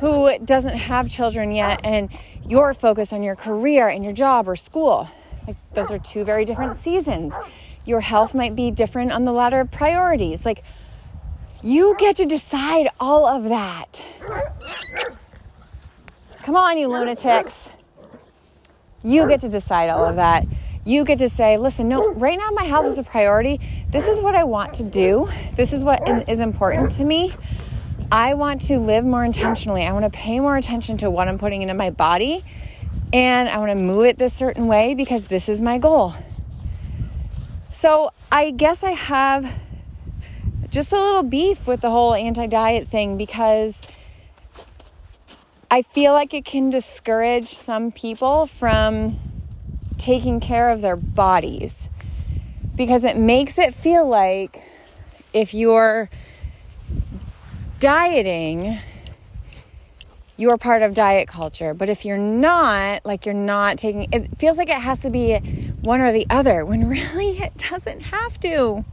who 0.00 0.36
doesn't 0.38 0.76
have 0.76 1.08
children 1.08 1.54
yet 1.54 1.80
and 1.84 2.10
you're 2.46 2.74
focused 2.74 3.12
on 3.12 3.22
your 3.22 3.36
career 3.36 3.88
and 3.88 4.04
your 4.04 4.12
job 4.12 4.48
or 4.48 4.56
school. 4.56 5.08
Like 5.46 5.56
those 5.74 5.90
are 5.90 5.98
two 5.98 6.24
very 6.24 6.44
different 6.44 6.76
seasons. 6.76 7.34
Your 7.84 8.00
health 8.00 8.34
might 8.34 8.56
be 8.56 8.70
different 8.70 9.12
on 9.12 9.24
the 9.24 9.32
ladder 9.32 9.60
of 9.60 9.70
priorities. 9.70 10.44
Like 10.44 10.64
you 11.62 11.96
get 11.98 12.16
to 12.16 12.24
decide 12.24 12.88
all 12.98 13.26
of 13.26 13.44
that. 13.44 14.04
Come 16.42 16.56
on 16.56 16.78
you 16.78 16.88
lunatics. 16.88 17.70
You 19.02 19.26
get 19.28 19.40
to 19.40 19.48
decide 19.48 19.90
all 19.90 20.04
of 20.04 20.16
that 20.16 20.46
you 20.84 21.04
get 21.04 21.18
to 21.20 21.28
say, 21.28 21.56
listen, 21.56 21.88
no, 21.88 22.12
right 22.12 22.38
now 22.38 22.50
my 22.50 22.64
health 22.64 22.86
is 22.86 22.98
a 22.98 23.02
priority. 23.02 23.60
This 23.90 24.06
is 24.06 24.20
what 24.20 24.34
I 24.34 24.44
want 24.44 24.74
to 24.74 24.84
do. 24.84 25.28
This 25.56 25.72
is 25.72 25.82
what 25.82 26.28
is 26.28 26.40
important 26.40 26.92
to 26.92 27.04
me. 27.04 27.32
I 28.12 28.34
want 28.34 28.60
to 28.62 28.78
live 28.78 29.04
more 29.04 29.24
intentionally. 29.24 29.84
I 29.84 29.92
want 29.92 30.04
to 30.04 30.16
pay 30.16 30.40
more 30.40 30.56
attention 30.56 30.98
to 30.98 31.10
what 31.10 31.26
I'm 31.26 31.38
putting 31.38 31.62
into 31.62 31.74
my 31.74 31.90
body. 31.90 32.44
And 33.12 33.48
I 33.48 33.58
want 33.58 33.70
to 33.70 33.76
move 33.76 34.04
it 34.04 34.18
this 34.18 34.34
certain 34.34 34.66
way 34.66 34.94
because 34.94 35.28
this 35.28 35.48
is 35.48 35.60
my 35.60 35.78
goal. 35.78 36.14
So 37.72 38.10
I 38.30 38.50
guess 38.50 38.84
I 38.84 38.90
have 38.90 39.60
just 40.70 40.92
a 40.92 40.96
little 40.96 41.22
beef 41.22 41.66
with 41.66 41.80
the 41.80 41.90
whole 41.90 42.14
anti 42.14 42.46
diet 42.46 42.88
thing 42.88 43.16
because 43.16 43.86
I 45.70 45.82
feel 45.82 46.12
like 46.12 46.34
it 46.34 46.44
can 46.44 46.70
discourage 46.70 47.48
some 47.48 47.90
people 47.90 48.46
from 48.46 49.18
taking 49.98 50.40
care 50.40 50.70
of 50.70 50.80
their 50.80 50.96
bodies 50.96 51.90
because 52.76 53.04
it 53.04 53.16
makes 53.16 53.58
it 53.58 53.74
feel 53.74 54.06
like 54.06 54.62
if 55.32 55.54
you're 55.54 56.10
dieting, 57.80 58.78
you're 60.36 60.58
part 60.58 60.82
of 60.82 60.94
diet 60.94 61.28
culture. 61.28 61.74
But 61.74 61.88
if 61.88 62.04
you're 62.04 62.18
not, 62.18 63.04
like 63.04 63.26
you're 63.26 63.34
not 63.34 63.78
taking 63.78 64.08
it 64.12 64.36
feels 64.38 64.58
like 64.58 64.68
it 64.68 64.80
has 64.80 65.00
to 65.00 65.10
be 65.10 65.36
one 65.82 66.00
or 66.00 66.12
the 66.12 66.26
other 66.30 66.64
when 66.64 66.88
really 66.88 67.38
it 67.38 67.56
doesn't 67.70 68.02
have 68.04 68.40
to. 68.40 68.84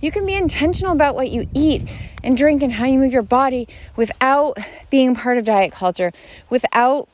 You 0.00 0.12
can 0.12 0.24
be 0.24 0.34
intentional 0.34 0.92
about 0.92 1.14
what 1.14 1.30
you 1.30 1.48
eat 1.52 1.84
and 2.22 2.36
drink 2.36 2.62
and 2.62 2.72
how 2.72 2.86
you 2.86 2.98
move 2.98 3.12
your 3.12 3.22
body 3.22 3.68
without 3.96 4.58
being 4.90 5.14
part 5.14 5.38
of 5.38 5.44
diet 5.44 5.72
culture, 5.72 6.12
without 6.48 7.08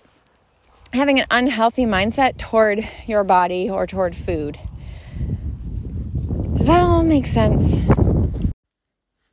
having 0.94 1.18
an 1.18 1.26
unhealthy 1.30 1.84
mindset 1.84 2.36
toward 2.38 2.88
your 3.06 3.24
body 3.24 3.68
or 3.68 3.86
toward 3.86 4.14
food. 4.14 4.58
Does 6.56 6.66
that 6.66 6.80
all 6.80 7.02
make 7.02 7.26
sense? 7.26 7.76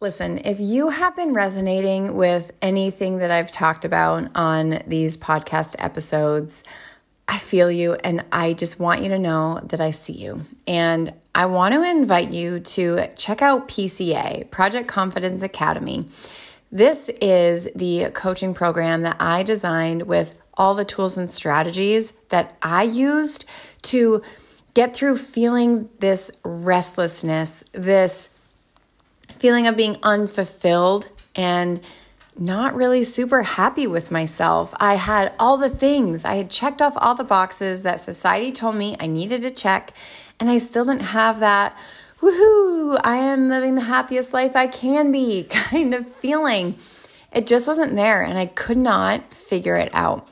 Listen, 0.02 0.40
if 0.40 0.60
you 0.60 0.90
have 0.90 1.16
been 1.16 1.32
resonating 1.32 2.16
with 2.16 2.52
anything 2.62 3.20
that 3.20 3.30
I've 3.30 3.52
talked 3.52 3.86
about 3.86 4.32
on 4.34 4.82
these 4.88 5.16
podcast 5.16 5.76
episodes, 5.78 6.64
I 7.28 7.38
feel 7.38 7.72
you 7.72 7.94
and 8.04 8.26
I 8.32 8.54
just 8.54 8.80
want 8.80 9.04
you 9.04 9.10
to 9.10 9.20
know 9.20 9.60
that 9.64 9.80
I 9.80 9.92
see 9.92 10.14
you. 10.14 10.46
And 10.66 11.14
I 11.36 11.46
want 11.46 11.76
to 11.76 11.84
invite 11.84 12.32
you 12.32 12.60
to 12.60 13.08
check 13.16 13.44
out 13.44 13.68
PCA, 13.68 14.50
Project 14.50 14.88
Confidence 14.88 15.44
Academy. 15.44 16.10
This 16.72 17.10
is 17.22 17.70
the 17.76 18.10
coaching 18.14 18.56
program 18.56 19.02
that 19.02 19.18
I 19.20 19.44
designed 19.44 20.04
with 20.04 20.36
all 20.62 20.76
the 20.76 20.86
tools 20.86 21.18
and 21.18 21.32
strategies 21.32 22.14
that 22.30 22.56
I 22.62 22.84
used 22.84 23.46
to 23.82 24.22
get 24.76 24.96
through 24.96 25.18
feeling 25.18 25.90
this 25.98 26.30
restlessness, 26.46 27.64
this 27.72 28.30
feeling 29.34 29.66
of 29.66 29.76
being 29.76 29.98
unfulfilled 30.04 31.10
and 31.36 31.82
not 32.38 32.76
really 32.76 33.04
super 33.04 33.42
happy 33.42 33.88
with 33.88 34.12
myself. 34.12 34.72
I 34.80 34.98
had 34.98 35.34
all 35.40 35.58
the 35.58 35.68
things, 35.68 36.26
I 36.26 36.36
had 36.36 36.52
checked 36.52 36.80
off 36.80 36.94
all 36.96 37.16
the 37.16 37.24
boxes 37.24 37.82
that 37.82 38.00
society 38.00 38.52
told 38.52 38.76
me 38.76 38.96
I 39.00 39.08
needed 39.08 39.42
to 39.42 39.50
check, 39.50 39.94
and 40.40 40.48
I 40.48 40.60
still 40.60 40.86
didn't 40.86 41.06
have 41.06 41.40
that 41.40 41.76
woohoo, 42.22 43.00
I 43.04 43.16
am 43.16 43.50
living 43.50 43.74
the 43.74 43.82
happiest 43.82 44.32
life 44.32 44.56
I 44.56 44.68
can 44.68 45.12
be 45.12 45.44
kind 45.50 45.96
of 45.96 46.08
feeling. 46.08 46.76
It 47.34 47.48
just 47.48 47.68
wasn't 47.68 47.96
there, 47.96 48.22
and 48.22 48.38
I 48.38 48.46
could 48.46 48.78
not 48.78 49.34
figure 49.34 49.78
it 49.78 49.90
out. 49.92 50.28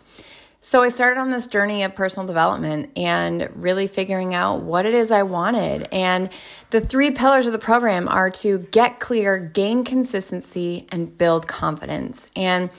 So 0.70 0.84
I 0.84 0.90
started 0.90 1.20
on 1.20 1.32
this 1.32 1.48
journey 1.48 1.82
of 1.82 1.96
personal 1.96 2.28
development 2.28 2.92
and 2.96 3.50
really 3.56 3.88
figuring 3.88 4.36
out 4.36 4.62
what 4.62 4.86
it 4.86 4.94
is 4.94 5.10
I 5.10 5.24
wanted. 5.24 5.88
And 5.92 6.30
the 6.70 6.80
three 6.80 7.10
pillars 7.10 7.48
of 7.48 7.54
the 7.54 7.58
program 7.58 8.08
are 8.08 8.30
to 8.30 8.60
get 8.60 9.00
clear, 9.00 9.40
gain 9.40 9.84
consistency, 9.84 10.86
and 10.92 11.18
build 11.18 11.48
confidence. 11.48 12.28
And 12.36 12.70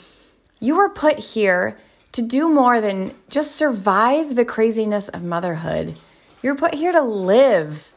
you 0.60 0.76
were 0.76 0.88
put 0.88 1.18
here 1.18 1.80
to 2.12 2.22
do 2.22 2.48
more 2.48 2.80
than 2.80 3.12
just 3.28 3.56
survive 3.56 4.36
the 4.36 4.44
craziness 4.44 5.08
of 5.08 5.24
motherhood. 5.24 5.98
You're 6.44 6.54
put 6.54 6.74
here 6.74 6.92
to 6.92 7.02
live. 7.02 7.92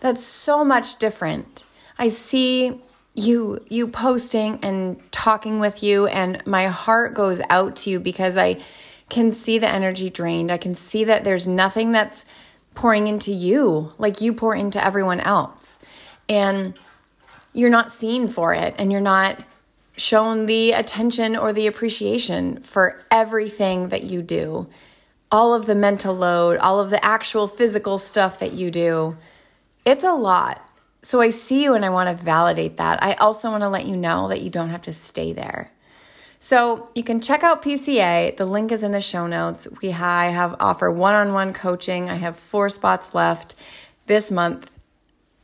That's 0.00 0.24
so 0.24 0.64
much 0.64 0.96
different. 0.96 1.64
I 2.00 2.08
see 2.08 2.80
you 3.14 3.64
you 3.70 3.86
posting 3.86 4.58
and 4.62 5.00
talking 5.12 5.60
with 5.60 5.84
you 5.84 6.08
and 6.08 6.44
my 6.46 6.66
heart 6.66 7.14
goes 7.14 7.40
out 7.48 7.76
to 7.76 7.90
you 7.90 8.00
because 8.00 8.36
I 8.36 8.60
can 9.08 9.32
see 9.32 9.58
the 9.58 9.68
energy 9.68 10.10
drained. 10.10 10.50
I 10.50 10.58
can 10.58 10.74
see 10.74 11.04
that 11.04 11.24
there's 11.24 11.46
nothing 11.46 11.92
that's 11.92 12.24
pouring 12.74 13.06
into 13.06 13.32
you 13.32 13.92
like 13.98 14.20
you 14.20 14.32
pour 14.32 14.54
into 14.54 14.84
everyone 14.84 15.20
else. 15.20 15.78
And 16.28 16.74
you're 17.52 17.70
not 17.70 17.90
seen 17.90 18.28
for 18.28 18.52
it 18.52 18.74
and 18.78 18.92
you're 18.92 19.00
not 19.00 19.42
shown 19.96 20.46
the 20.46 20.72
attention 20.72 21.36
or 21.36 21.52
the 21.52 21.66
appreciation 21.66 22.62
for 22.62 23.02
everything 23.10 23.88
that 23.88 24.04
you 24.04 24.20
do. 24.20 24.68
All 25.32 25.54
of 25.54 25.66
the 25.66 25.74
mental 25.74 26.14
load, 26.14 26.58
all 26.58 26.80
of 26.80 26.90
the 26.90 27.02
actual 27.04 27.46
physical 27.48 27.98
stuff 27.98 28.38
that 28.40 28.52
you 28.52 28.70
do. 28.70 29.16
It's 29.84 30.04
a 30.04 30.12
lot. 30.12 30.62
So 31.02 31.20
I 31.20 31.30
see 31.30 31.62
you 31.62 31.74
and 31.74 31.84
I 31.84 31.90
want 31.90 32.08
to 32.08 32.24
validate 32.24 32.76
that. 32.76 33.02
I 33.02 33.14
also 33.14 33.50
want 33.50 33.62
to 33.62 33.68
let 33.68 33.86
you 33.86 33.96
know 33.96 34.28
that 34.28 34.42
you 34.42 34.50
don't 34.50 34.70
have 34.70 34.82
to 34.82 34.92
stay 34.92 35.32
there. 35.32 35.70
So 36.38 36.90
you 36.94 37.02
can 37.02 37.20
check 37.20 37.42
out 37.42 37.62
PCA. 37.62 38.36
The 38.36 38.46
link 38.46 38.70
is 38.70 38.82
in 38.82 38.92
the 38.92 39.00
show 39.00 39.26
notes. 39.26 39.66
We 39.80 39.90
I 39.90 40.26
have 40.26 40.56
offer 40.60 40.90
one-on-one 40.90 41.52
coaching. 41.54 42.10
I 42.10 42.16
have 42.16 42.36
four 42.36 42.68
spots 42.68 43.14
left 43.14 43.54
this 44.06 44.30
month, 44.30 44.70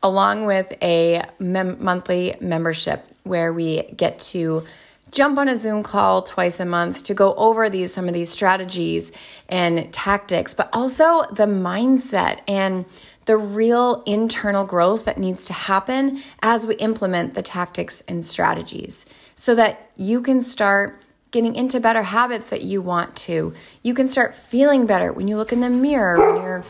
along 0.03 0.45
with 0.45 0.73
a 0.83 1.25
mem- 1.39 1.83
monthly 1.83 2.37
membership 2.41 3.07
where 3.25 3.53
we 3.53 3.83
get 3.97 4.21
to 4.21 4.65
jump 5.11 5.39
on 5.39 5.49
a 5.49 5.57
Zoom 5.57 5.83
call 5.83 6.23
twice 6.23 6.59
a 6.59 6.65
month 6.65 7.05
to 7.05 7.15
go 7.15 7.35
over 7.35 7.69
these 7.69 7.93
some 7.93 8.09
of 8.09 8.15
these 8.15 8.31
strategies 8.31 9.13
and 9.49 9.93
tactics, 9.93 10.55
but 10.55 10.69
also 10.73 11.23
the 11.31 11.47
mindset 11.47 12.41
and 12.49 12.85
the 13.27 13.37
real 13.37 14.03
internal 14.05 14.65
growth 14.65 15.05
that 15.05 15.19
needs 15.19 15.47
to 15.47 15.53
happen 15.53 16.21
as 16.43 16.67
we 16.67 16.75
implement 16.77 17.35
the 17.35 17.43
tactics 17.43 18.03
and 18.09 18.25
strategies 18.25 19.07
so 19.43 19.57
that 19.57 19.91
you 19.97 20.23
can 20.23 20.41
start 20.41 21.05
getting 21.33 21.57
into 21.57 21.81
better 21.81 22.05
habits 22.05 22.49
that 22.51 22.63
you 22.63 22.81
want 22.81 23.17
to. 23.17 23.53
You 23.83 23.93
can 23.93 24.07
start 24.07 24.37
feeling 24.37 24.87
better 24.87 25.13
when 25.13 25.27
you 25.27 25.37
look 25.37 25.53
in 25.53 25.59
the 25.59 25.69
mirror, 25.69 26.17
when 26.17 26.45
you're 26.45 26.65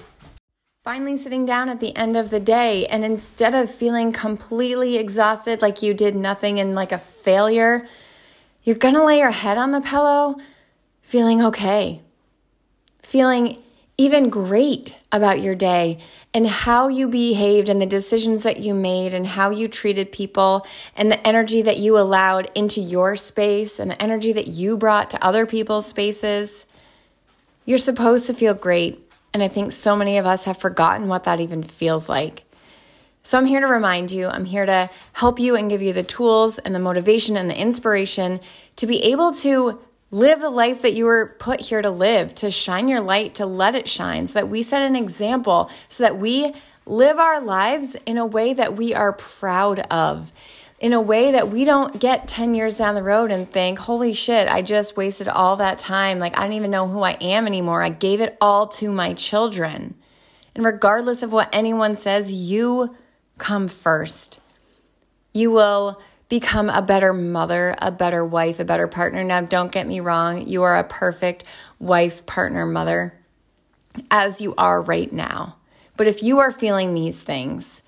finally 0.83 1.19
sitting 1.19 1.45
down 1.45 1.69
at 1.69 1.81
the 1.81 1.95
end 1.95 2.17
of 2.17 2.31
the 2.31 2.41
day 2.41 2.87
and 2.87 3.05
instead 3.05 3.55
of 3.55 3.71
feeling 3.71 4.11
completely 4.11 4.97
exhausted 4.97 5.61
like 5.61 5.83
you 5.83 5.93
did 5.93 6.17
nothing 6.17 6.59
and 6.59 6.75
like 6.75 6.93
a 6.93 6.99
failure, 6.99 7.87
you're 8.63 8.77
to 8.95 9.05
lay 9.05 9.19
your 9.19 9.33
head 9.33 9.59
on 9.59 9.73
the 9.73 9.83
pillow 9.83 10.39
feeling 11.03 11.43
okay. 11.43 12.01
Feeling 13.03 13.62
even 13.99 14.31
great 14.31 14.95
about 15.13 15.43
your 15.43 15.55
day 15.55 15.99
and 16.33 16.47
how 16.47 16.89
you 16.89 17.09
behaved 17.09 17.69
and 17.69 17.81
the 17.81 17.87
decisions 17.87 18.43
that 18.43 18.61
you 18.61 18.73
made 18.75 19.13
and 19.13 19.27
how 19.27 19.51
you 19.51 19.69
treated 19.69 20.11
people 20.11 20.67
and 20.97 21.13
the 21.13 21.27
energy 21.27 21.63
that 21.63 21.79
you 21.79 21.99
allowed 21.99 22.51
into 22.55 22.81
your 22.81 23.17
space 23.17 23.79
and 23.79 23.91
the 23.91 24.03
energy 24.03 24.33
that 24.33 24.49
you 24.49 24.77
brought 24.77 25.11
to 25.11 25.25
other 25.25 25.45
people's 25.45 25.87
spaces. 25.87 26.67
You're 27.67 27.79
supposed 27.79 28.27
to 28.27 28.35
feel 28.35 28.55
great. 28.55 28.99
And 29.35 29.43
I 29.43 29.49
think 29.49 29.73
so 29.73 29.95
many 29.95 30.19
of 30.19 30.27
us 30.27 30.45
have 30.47 30.59
forgotten 30.59 31.09
what 31.09 31.25
that 31.25 31.41
even 31.41 31.63
feels 31.63 32.09
like. 32.09 32.45
So 33.23 33.39
I'm 33.39 33.47
here 33.47 33.61
to 33.61 33.67
remind 33.67 34.11
you, 34.11 34.27
I'm 34.27 34.45
here 34.45 34.67
to 34.67 34.91
help 35.13 35.39
you 35.39 35.55
and 35.55 35.71
give 35.71 35.81
you 35.81 35.93
the 35.93 36.03
tools 36.03 36.59
and 36.59 36.75
the 36.75 36.81
motivation 36.81 37.37
and 37.37 37.49
the 37.49 37.59
inspiration 37.59 38.41
to 38.77 38.87
be 38.87 39.03
able 39.05 39.33
to 39.35 39.79
Live 40.13 40.41
the 40.41 40.51
life 40.51 40.83
that 40.83 40.93
you 40.93 41.07
were 41.07 41.35
put 41.39 41.63
here 41.63 41.81
to 41.81 41.91
live, 41.91 42.35
to 42.37 42.51
shine 42.51 42.87
your 42.87 43.01
light, 43.01 43.35
to 43.37 43.47
let 43.47 43.75
it 43.75 43.89
shine, 43.89 44.27
so 44.27 44.35
that 44.35 44.49
we 44.49 44.63
set 44.63 44.83
an 44.83 44.95
example, 44.95 45.71
so 45.89 46.05
that 46.05 46.19
we 46.19 46.55
live 46.85 47.19
our 47.19 47.41
lives 47.41 47.97
in 48.05 48.19
a 48.19 48.27
way 48.27 48.53
that 48.53 48.77
we 48.77 48.93
are 48.93 49.15
proud 49.15 49.81
of, 49.91 50.31
in 50.79 50.93
a 50.93 51.01
way 51.01 51.33
that 51.33 51.49
we 51.49 51.65
don't 51.65 51.99
get 51.99 52.29
10 52.29 52.55
years 52.55 52.77
down 52.77 52.95
the 52.95 53.03
road 53.03 53.31
and 53.31 53.51
think, 53.51 53.79
holy 53.79 54.13
shit, 54.13 54.49
I 54.49 54.61
just 54.61 54.99
wasted 54.99 55.29
all 55.29 55.57
that 55.57 55.79
time. 55.79 56.19
Like, 56.19 56.39
I 56.39 56.43
don't 56.43 56.53
even 56.53 56.71
know 56.71 56.89
who 56.89 57.01
I 57.01 57.13
am 57.13 57.47
anymore. 57.47 57.83
I 57.83 57.89
gave 57.89 58.21
it 58.21 58.37
all 58.39 58.67
to 58.67 58.93
my 58.93 59.15
children. 59.15 59.95
And 60.55 60.63
regardless 60.63 61.23
of 61.23 61.33
what 61.33 61.49
anyone 61.55 61.97
says, 61.97 62.31
you 62.31 62.95
come 63.39 63.67
first. 63.67 64.41
You 65.33 65.51
will 65.51 66.03
become 66.33 66.71
a 66.71 66.81
better 66.81 67.13
mother, 67.13 67.75
a 67.77 67.93
better 67.93 68.25
wife, 68.25 68.59
a 68.59 68.65
better 68.65 68.89
partner. 68.89 69.23
Now, 69.23 69.43
don't 69.43 69.71
get 69.71 69.87
me 69.87 70.01
wrong, 70.01 70.49
you 70.49 70.63
are 70.63 70.79
a 70.79 70.85
perfect 70.85 71.45
wife, 71.79 72.25
partner, 72.25 72.65
mother, 72.65 73.13
as 74.11 74.41
you 74.41 74.55
are 74.57 74.81
right 74.81 75.13
now. 75.13 75.57
But 75.99 76.07
if 76.07 76.23
you 76.23 76.39
are 76.39 76.51
feeling 76.51 76.95
these 76.95 77.21
things, 77.21 77.83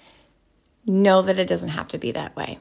know 0.84 1.22
that 1.22 1.40
it 1.40 1.48
doesn't 1.48 1.70
have 1.70 1.88
to 1.88 1.98
be 1.98 2.12
that 2.12 2.36
way. 2.36 2.58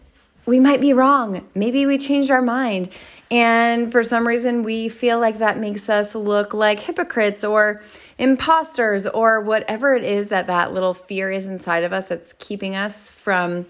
we 0.44 0.60
might 0.60 0.80
be 0.80 0.92
wrong. 0.92 1.46
Maybe 1.54 1.86
we 1.86 1.96
changed 1.96 2.30
our 2.30 2.42
mind. 2.42 2.90
And 3.30 3.90
for 3.92 4.02
some 4.02 4.26
reason, 4.26 4.62
we 4.62 4.88
feel 4.88 5.18
like 5.18 5.38
that 5.38 5.58
makes 5.58 5.88
us 5.88 6.14
look 6.14 6.54
like 6.54 6.80
hypocrites 6.80 7.44
or 7.44 7.82
imposters 8.18 9.06
or 9.06 9.40
whatever 9.40 9.94
it 9.94 10.04
is 10.04 10.28
that 10.28 10.46
that 10.46 10.72
little 10.72 10.94
fear 10.94 11.30
is 11.30 11.46
inside 11.46 11.84
of 11.84 11.92
us 11.92 12.08
that's 12.08 12.34
keeping 12.34 12.74
us 12.74 13.10
from 13.10 13.66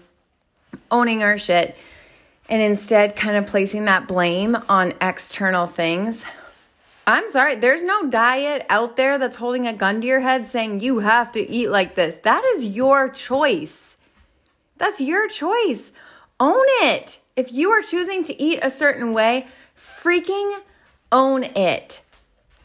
owning 0.91 1.23
our 1.23 1.37
shit. 1.37 1.75
And 2.47 2.61
instead, 2.61 3.15
kind 3.15 3.37
of 3.37 3.47
placing 3.47 3.85
that 3.85 4.07
blame 4.07 4.57
on 4.67 4.93
external 5.01 5.67
things 5.67 6.25
I'm 7.09 7.27
sorry, 7.31 7.55
there's 7.55 7.81
no 7.81 8.07
diet 8.07 8.67
out 8.69 8.95
there 8.95 9.17
that's 9.17 9.37
holding 9.37 9.65
a 9.65 9.73
gun 9.73 9.99
to 10.01 10.05
your 10.05 10.19
head 10.19 10.47
saying 10.47 10.81
you 10.81 10.99
have 10.99 11.31
to 11.31 11.49
eat 11.49 11.69
like 11.69 11.95
this. 11.95 12.17
That 12.17 12.43
is 12.53 12.65
your 12.65 13.09
choice. 13.09 13.97
That's 14.77 15.01
your 15.01 15.27
choice. 15.27 15.91
Own 16.39 16.65
it. 16.83 17.19
If 17.35 17.51
you 17.51 17.71
are 17.71 17.81
choosing 17.81 18.23
to 18.25 18.39
eat 18.39 18.59
a 18.61 18.69
certain 18.69 19.11
way, 19.11 19.47
freaking 19.75 20.59
own 21.11 21.45
it. 21.45 22.05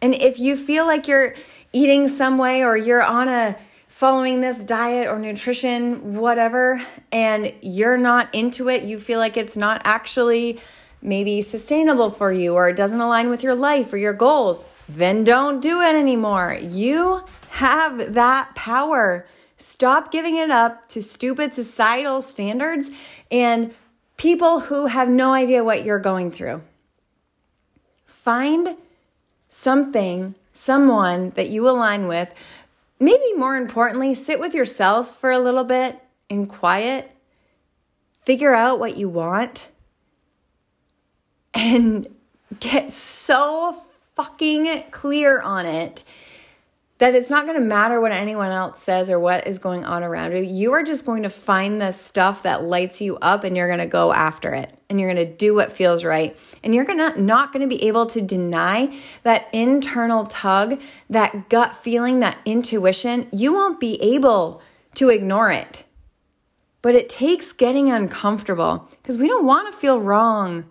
And 0.02 0.14
if 0.14 0.38
you 0.38 0.59
feel 0.59 0.85
like 0.85 1.09
you're 1.09 1.35
eating 1.72 2.07
some 2.07 2.37
way 2.37 2.62
or 2.62 2.76
you're 2.76 3.02
on 3.02 3.30
a 3.30 3.57
following 3.88 4.42
this 4.42 4.59
diet 4.59 5.09
or 5.09 5.18
nutrition, 5.18 6.16
whatever, 6.16 6.83
and 7.11 7.50
you're 7.62 7.96
not 7.96 8.35
into 8.35 8.68
it, 8.68 8.83
you 8.83 9.00
feel 9.00 9.18
like 9.18 9.38
it's 9.38 9.57
not 9.57 9.80
actually 9.87 10.61
maybe 11.05 11.43
sustainable 11.43 12.11
for 12.11 12.33
you 12.33 12.55
or 12.55 12.69
it 12.69 12.77
doesn't 12.77 13.01
align 13.01 13.29
with 13.29 13.43
your 13.43 13.55
life 13.55 13.93
or 13.93 13.99
your 13.99 14.14
goals, 14.14 14.64
then 14.88 15.23
don't 15.23 15.61
do 15.61 15.81
it 15.83 15.95
anymore. 15.95 16.59
You 16.61 17.25
have 17.51 18.14
that 18.14 18.55
power. 18.55 19.27
Stop 19.57 20.11
giving 20.11 20.37
it 20.37 20.51
up 20.51 20.88
to 20.88 21.03
stupid 21.03 21.55
societal 21.55 22.23
standards 22.23 22.90
and 23.31 23.73
people 24.17 24.61
who 24.61 24.87
have 24.87 25.09
no 25.09 25.35
idea 25.35 25.62
what 25.62 25.85
you're 25.85 25.99
going 25.99 26.31
through. 26.31 26.62
Find 28.07 28.77
something, 29.49 30.35
someone 30.53 31.31
that 31.31 31.51
you 31.51 31.69
align 31.69 32.09
with. 32.09 32.35
Maybe 32.99 33.35
more 33.37 33.57
importantly, 33.57 34.14
sit 34.14 34.40
with 34.40 34.55
yourself 34.55 35.19
for 35.19 35.31
a 35.31 35.38
little 35.38 35.64
bit 35.64 36.01
in 36.31 36.47
quiet. 36.47 37.11
Figure 38.23 38.55
out 38.55 38.81
what 38.81 38.97
you 38.97 39.09
want 39.09 39.69
and 41.55 42.07
get 42.61 42.90
so 42.90 43.81
fucking 44.14 44.85
clear 44.90 45.40
on 45.40 45.67
it 45.67 46.05
that 46.99 47.14
it's 47.14 47.29
not 47.29 47.45
going 47.45 47.59
to 47.59 47.64
matter 47.64 48.01
what 48.01 48.12
anyone 48.12 48.51
else 48.51 48.81
says 48.81 49.11
or 49.11 49.19
what 49.19 49.47
is 49.49 49.59
going 49.59 49.85
on 49.85 50.05
around 50.05 50.33
you. 50.33 50.43
You 50.43 50.73
are 50.73 50.83
just 50.85 51.05
going 51.05 51.25
to 51.25 51.29
find 51.29 51.81
the 51.81 51.90
stuff 51.90 52.45
that 52.45 52.62
lights 52.62 53.01
you 53.01 53.17
up 53.17 53.43
and 53.43 53.57
you're 53.57 53.67
going 53.67 53.81
to 53.81 53.87
go 53.87 54.12
after 54.12 54.55
it 54.55 54.79
and 54.88 55.01
you're 55.01 55.12
going 55.12 55.27
to 55.27 55.37
do 55.37 55.55
what 55.55 55.73
feels 55.73 56.05
right. 56.05 56.37
And 56.62 56.73
you're 56.75 56.85
to 56.85 57.21
not 57.21 57.53
going 57.53 57.69
to 57.69 57.77
be 57.77 57.85
able 57.87 58.07
to 58.07 58.21
deny 58.21 58.97
that 59.25 59.49
internal 59.53 60.27
tug, 60.27 60.81
that 61.11 61.49
gut 61.49 61.75
feeling, 61.75 62.21
that 62.21 62.38
intuition. 62.45 63.27
You 63.33 63.53
won't 63.53 63.81
be 63.81 64.01
able 64.01 64.62
to 64.95 65.09
ignore 65.09 65.51
it. 65.51 65.85
But 66.81 66.95
it 66.95 67.09
takes 67.09 67.53
getting 67.53 67.90
uncomfortable 67.90 68.88
because 69.03 69.19
we 69.19 69.27
don't 69.27 69.47
want 69.47 69.73
to 69.73 69.79
feel 69.79 70.01
wrong 70.01 70.67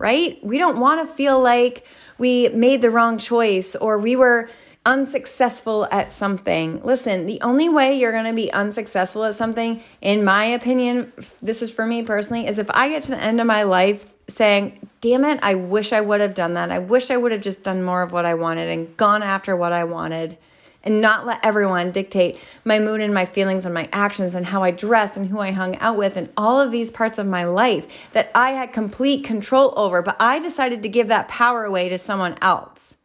right? 0.00 0.42
We 0.42 0.58
don't 0.58 0.80
want 0.80 1.06
to 1.06 1.14
feel 1.14 1.40
like 1.40 1.86
we 2.18 2.48
made 2.48 2.80
the 2.80 2.90
wrong 2.90 3.18
choice 3.18 3.76
or 3.76 3.98
we 3.98 4.16
were 4.16 4.48
unsuccessful 4.86 5.86
at 5.92 6.10
something. 6.10 6.82
Listen, 6.82 7.26
the 7.26 7.40
only 7.42 7.68
way 7.68 7.98
you're 7.98 8.12
going 8.12 8.24
to 8.24 8.32
be 8.32 8.50
unsuccessful 8.50 9.24
at 9.24 9.34
something, 9.34 9.82
in 10.00 10.24
my 10.24 10.46
opinion, 10.46 11.12
this 11.42 11.60
is 11.60 11.70
for 11.70 11.86
me 11.86 12.02
personally, 12.02 12.46
is 12.46 12.58
if 12.58 12.70
I 12.70 12.88
get 12.88 13.02
to 13.04 13.10
the 13.10 13.18
end 13.18 13.40
of 13.42 13.46
my 13.46 13.62
life 13.62 14.12
saying, 14.26 14.88
damn 15.02 15.24
it, 15.26 15.38
I 15.42 15.54
wish 15.54 15.92
I 15.92 16.00
would 16.00 16.22
have 16.22 16.34
done 16.34 16.54
that. 16.54 16.72
I 16.72 16.78
wish 16.78 17.10
I 17.10 17.18
would 17.18 17.32
have 17.32 17.42
just 17.42 17.62
done 17.62 17.82
more 17.82 18.00
of 18.00 18.12
what 18.12 18.24
I 18.24 18.34
wanted 18.34 18.70
and 18.70 18.96
gone 18.96 19.22
after 19.22 19.54
what 19.54 19.72
I 19.72 19.84
wanted 19.84 20.38
and 20.82 21.00
not 21.00 21.26
let 21.26 21.44
everyone 21.44 21.90
dictate 21.90 22.38
my 22.64 22.78
mood 22.78 23.00
and 23.00 23.12
my 23.12 23.24
feelings 23.24 23.64
and 23.64 23.74
my 23.74 23.88
actions 23.92 24.34
and 24.34 24.46
how 24.46 24.62
I 24.62 24.70
dress 24.70 25.16
and 25.16 25.28
who 25.28 25.38
I 25.38 25.50
hung 25.50 25.76
out 25.76 25.96
with 25.96 26.16
and 26.16 26.30
all 26.36 26.60
of 26.60 26.70
these 26.70 26.90
parts 26.90 27.18
of 27.18 27.26
my 27.26 27.44
life 27.44 28.10
that 28.12 28.30
I 28.34 28.50
had 28.50 28.72
complete 28.72 29.24
control 29.24 29.74
over. 29.76 30.02
But 30.02 30.16
I 30.20 30.38
decided 30.38 30.82
to 30.82 30.88
give 30.88 31.08
that 31.08 31.28
power 31.28 31.64
away 31.64 31.88
to 31.88 31.98
someone 31.98 32.36
else. 32.40 32.96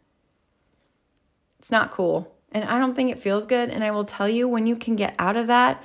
It's 1.59 1.71
not 1.71 1.91
cool. 1.91 2.33
And 2.51 2.63
I 2.63 2.79
don't 2.79 2.95
think 2.95 3.11
it 3.11 3.19
feels 3.19 3.45
good. 3.45 3.69
And 3.69 3.83
I 3.83 3.91
will 3.91 4.05
tell 4.05 4.29
you, 4.29 4.47
when 4.47 4.65
you 4.65 4.75
can 4.75 4.95
get 4.95 5.15
out 5.19 5.35
of 5.35 5.47
that, 5.47 5.83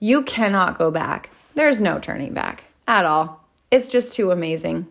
you 0.00 0.22
cannot 0.22 0.78
go 0.78 0.90
back. 0.90 1.30
There's 1.54 1.80
no 1.80 1.98
turning 1.98 2.34
back 2.34 2.64
at 2.86 3.04
all. 3.04 3.44
It's 3.70 3.88
just 3.88 4.14
too 4.14 4.30
amazing. 4.30 4.86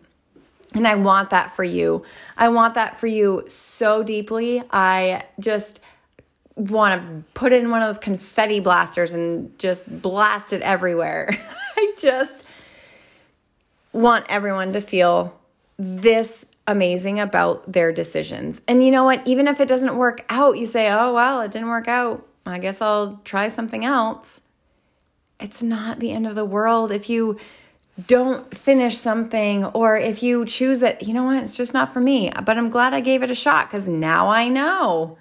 And 0.74 0.86
I 0.86 0.94
want 0.94 1.30
that 1.30 1.50
for 1.50 1.64
you. 1.64 2.04
I 2.36 2.50
want 2.50 2.74
that 2.74 2.98
for 2.98 3.06
you 3.06 3.44
so 3.48 4.02
deeply. 4.02 4.62
I 4.70 5.24
just 5.40 5.80
want 6.58 7.00
to 7.00 7.24
put 7.34 7.52
it 7.52 7.62
in 7.62 7.70
one 7.70 7.82
of 7.82 7.88
those 7.88 7.98
confetti 7.98 8.60
blasters 8.60 9.12
and 9.12 9.56
just 9.58 10.02
blast 10.02 10.52
it 10.52 10.60
everywhere. 10.62 11.36
I 11.76 11.94
just 11.96 12.44
want 13.92 14.26
everyone 14.28 14.72
to 14.72 14.80
feel 14.80 15.38
this 15.78 16.44
amazing 16.66 17.20
about 17.20 17.72
their 17.72 17.92
decisions. 17.92 18.60
And 18.66 18.84
you 18.84 18.90
know 18.90 19.04
what? 19.04 19.26
Even 19.26 19.46
if 19.46 19.60
it 19.60 19.68
doesn't 19.68 19.96
work 19.96 20.24
out, 20.28 20.58
you 20.58 20.66
say, 20.66 20.90
oh, 20.90 21.14
well, 21.14 21.40
it 21.42 21.52
didn't 21.52 21.68
work 21.68 21.88
out. 21.88 22.26
I 22.44 22.58
guess 22.58 22.82
I'll 22.82 23.20
try 23.24 23.48
something 23.48 23.84
else. 23.84 24.40
It's 25.38 25.62
not 25.62 26.00
the 26.00 26.10
end 26.10 26.26
of 26.26 26.34
the 26.34 26.44
world 26.44 26.90
if 26.90 27.08
you 27.08 27.38
don't 28.06 28.54
finish 28.56 28.96
something 28.96 29.64
or 29.66 29.96
if 29.96 30.22
you 30.22 30.44
choose 30.44 30.82
it, 30.82 31.02
you 31.02 31.14
know 31.14 31.24
what? 31.24 31.42
It's 31.42 31.56
just 31.56 31.74
not 31.74 31.92
for 31.92 32.00
me. 32.00 32.30
But 32.44 32.58
I'm 32.58 32.70
glad 32.70 32.94
I 32.94 33.00
gave 33.00 33.22
it 33.22 33.30
a 33.30 33.34
shot 33.34 33.68
because 33.68 33.88
now 33.88 34.28
I 34.28 34.48
know 34.48 35.18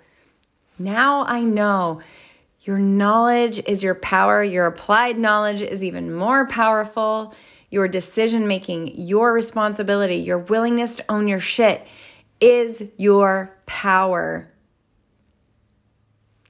now 0.80 1.26
I 1.26 1.42
know 1.42 2.02
your 2.62 2.78
knowledge 2.78 3.62
is 3.66 3.82
your 3.82 3.96
power. 3.96 4.44
Your 4.44 4.66
applied 4.66 5.18
knowledge 5.18 5.62
is 5.62 5.84
even 5.84 6.14
more 6.14 6.46
powerful. 6.48 7.34
Your 7.70 7.88
decision 7.88 8.48
making, 8.48 9.00
your 9.00 9.34
responsibility, 9.34 10.18
your 10.18 10.40
willingness 10.40 10.98
to 10.98 11.06
own 11.10 11.28
your 11.28 11.40
shit 11.40 11.88
is 12.42 12.84
your 12.98 13.56
power. 13.66 14.52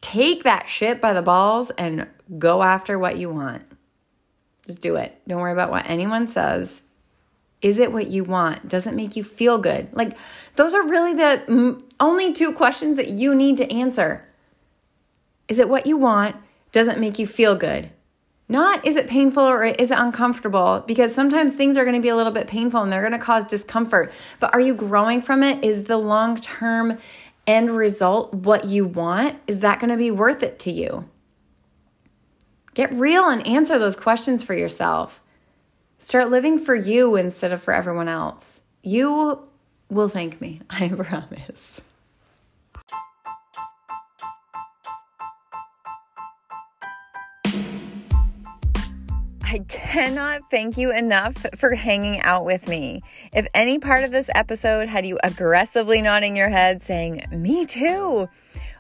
Take 0.02 0.44
that 0.44 0.68
shit 0.68 1.02
by 1.02 1.14
the 1.14 1.22
balls 1.22 1.70
and 1.72 2.08
go 2.40 2.64
after 2.64 2.98
what 2.98 3.18
you 3.18 3.30
want. 3.30 3.64
Just 4.66 4.82
do 4.82 4.96
it. 4.96 5.20
Don't 5.28 5.40
worry 5.40 5.54
about 5.54 5.72
what 5.72 5.88
anyone 5.88 6.28
says. 6.28 6.82
Is 7.62 7.80
it 7.80 7.92
what 7.92 8.08
you 8.08 8.24
want? 8.24 8.68
Does 8.68 8.86
it 8.86 8.94
make 8.94 9.16
you 9.16 9.24
feel 9.24 9.58
good? 9.58 9.90
Like, 9.94 10.16
those 10.56 10.74
are 10.74 10.88
really 10.88 11.14
the 11.14 11.82
only 12.00 12.34
two 12.34 12.54
questions 12.54 12.98
that 12.98 13.10
you 13.10 13.34
need 13.34 13.58
to 13.58 13.72
answer. 13.74 14.28
Is 15.48 15.60
it 15.60 15.70
what 15.70 15.86
you 15.88 15.98
want? 15.98 16.36
Does 16.72 16.88
it 16.88 17.00
make 17.00 17.18
you 17.18 17.26
feel 17.26 17.56
good? 17.56 17.90
Not 18.50 18.86
is 18.88 18.96
it 18.96 19.08
painful 19.08 19.44
or 19.44 19.66
is 19.66 19.92
it 19.92 19.98
uncomfortable? 19.98 20.84
Because 20.88 21.14
sometimes 21.14 21.54
things 21.54 21.78
are 21.78 21.84
going 21.84 21.96
to 21.96 22.02
be 22.02 22.10
a 22.10 22.16
little 22.16 22.32
bit 22.32 22.48
painful 22.48 22.82
and 22.82 22.92
they're 22.92 23.02
going 23.02 23.12
to 23.12 23.20
cause 23.20 23.46
discomfort. 23.46 24.12
But 24.40 24.54
are 24.54 24.60
you 24.60 24.74
growing 24.74 25.22
from 25.22 25.44
it? 25.44 25.64
Is 25.66 25.86
the 25.86 25.98
long 25.98 26.38
term 26.38 26.98
end 27.46 27.72
result 27.72 28.34
what 28.34 28.66
you 28.66 28.86
want? 28.86 29.38
Is 29.48 29.62
that 29.62 29.80
going 29.80 29.90
to 29.90 29.98
be 29.98 30.12
worth 30.12 30.44
it 30.44 30.60
to 30.60 30.72
you? 30.72 31.10
Get 32.74 32.94
real 32.94 33.28
and 33.28 33.46
answer 33.46 33.78
those 33.80 33.96
questions 33.96 34.44
for 34.44 34.54
yourself. 34.54 35.22
Start 36.00 36.30
living 36.30 36.60
for 36.60 36.76
you 36.76 37.16
instead 37.16 37.52
of 37.52 37.62
for 37.62 37.74
everyone 37.74 38.08
else. 38.08 38.62
You 38.84 39.48
will 39.90 40.10
thank 40.10 40.40
me, 40.40 40.62
I 40.70 40.90
promise. 40.90 41.82
I 49.50 49.60
cannot 49.70 50.52
thank 50.52 50.78
you 50.78 50.92
enough 50.92 51.46
for 51.56 51.74
hanging 51.74 52.20
out 52.22 52.46
with 52.46 52.68
me. 52.68 53.02
If 53.34 53.48
any 53.56 53.80
part 53.80 54.04
of 54.04 54.12
this 54.12 54.30
episode 54.36 54.90
had 54.90 55.06
you 55.06 55.18
aggressively 55.24 56.02
nodding 56.02 56.36
your 56.36 56.50
head 56.50 56.84
saying, 56.84 57.24
Me 57.32 57.66
too, 57.66 58.30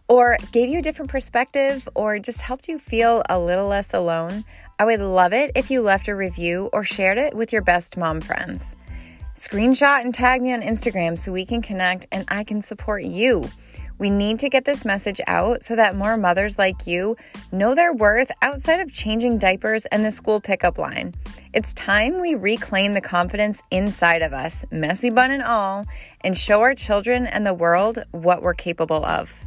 or 0.07 0.37
gave 0.51 0.69
you 0.69 0.79
a 0.79 0.81
different 0.81 1.11
perspective, 1.11 1.87
or 1.95 2.19
just 2.19 2.41
helped 2.41 2.67
you 2.67 2.79
feel 2.79 3.23
a 3.29 3.39
little 3.39 3.67
less 3.67 3.93
alone, 3.93 4.45
I 4.79 4.85
would 4.85 4.99
love 4.99 5.33
it 5.33 5.51
if 5.55 5.71
you 5.71 5.81
left 5.81 6.07
a 6.07 6.15
review 6.15 6.69
or 6.71 6.83
shared 6.83 7.17
it 7.17 7.33
with 7.33 7.51
your 7.51 7.61
best 7.61 7.97
mom 7.97 8.21
friends. 8.21 8.75
Screenshot 9.35 10.01
and 10.01 10.13
tag 10.13 10.41
me 10.41 10.53
on 10.53 10.61
Instagram 10.61 11.17
so 11.17 11.31
we 11.31 11.45
can 11.45 11.61
connect 11.61 12.07
and 12.11 12.25
I 12.27 12.43
can 12.43 12.61
support 12.61 13.03
you. 13.03 13.47
We 13.99 14.09
need 14.09 14.39
to 14.39 14.49
get 14.49 14.65
this 14.65 14.85
message 14.85 15.19
out 15.27 15.63
so 15.63 15.75
that 15.75 15.95
more 15.95 16.17
mothers 16.17 16.57
like 16.57 16.85
you 16.85 17.17
know 17.51 17.73
their 17.73 17.93
worth 17.93 18.31
outside 18.41 18.79
of 18.79 18.91
changing 18.91 19.39
diapers 19.39 19.85
and 19.85 20.05
the 20.05 20.11
school 20.11 20.39
pickup 20.39 20.77
line. 20.77 21.15
It's 21.53 21.73
time 21.73 22.21
we 22.21 22.35
reclaim 22.35 22.93
the 22.93 23.01
confidence 23.01 23.61
inside 23.71 24.21
of 24.21 24.33
us, 24.33 24.65
messy 24.71 25.09
bun 25.09 25.31
and 25.31 25.43
all, 25.43 25.85
and 26.21 26.37
show 26.37 26.61
our 26.61 26.75
children 26.75 27.25
and 27.25 27.45
the 27.45 27.53
world 27.53 28.03
what 28.11 28.41
we're 28.41 28.53
capable 28.53 29.03
of. 29.03 29.46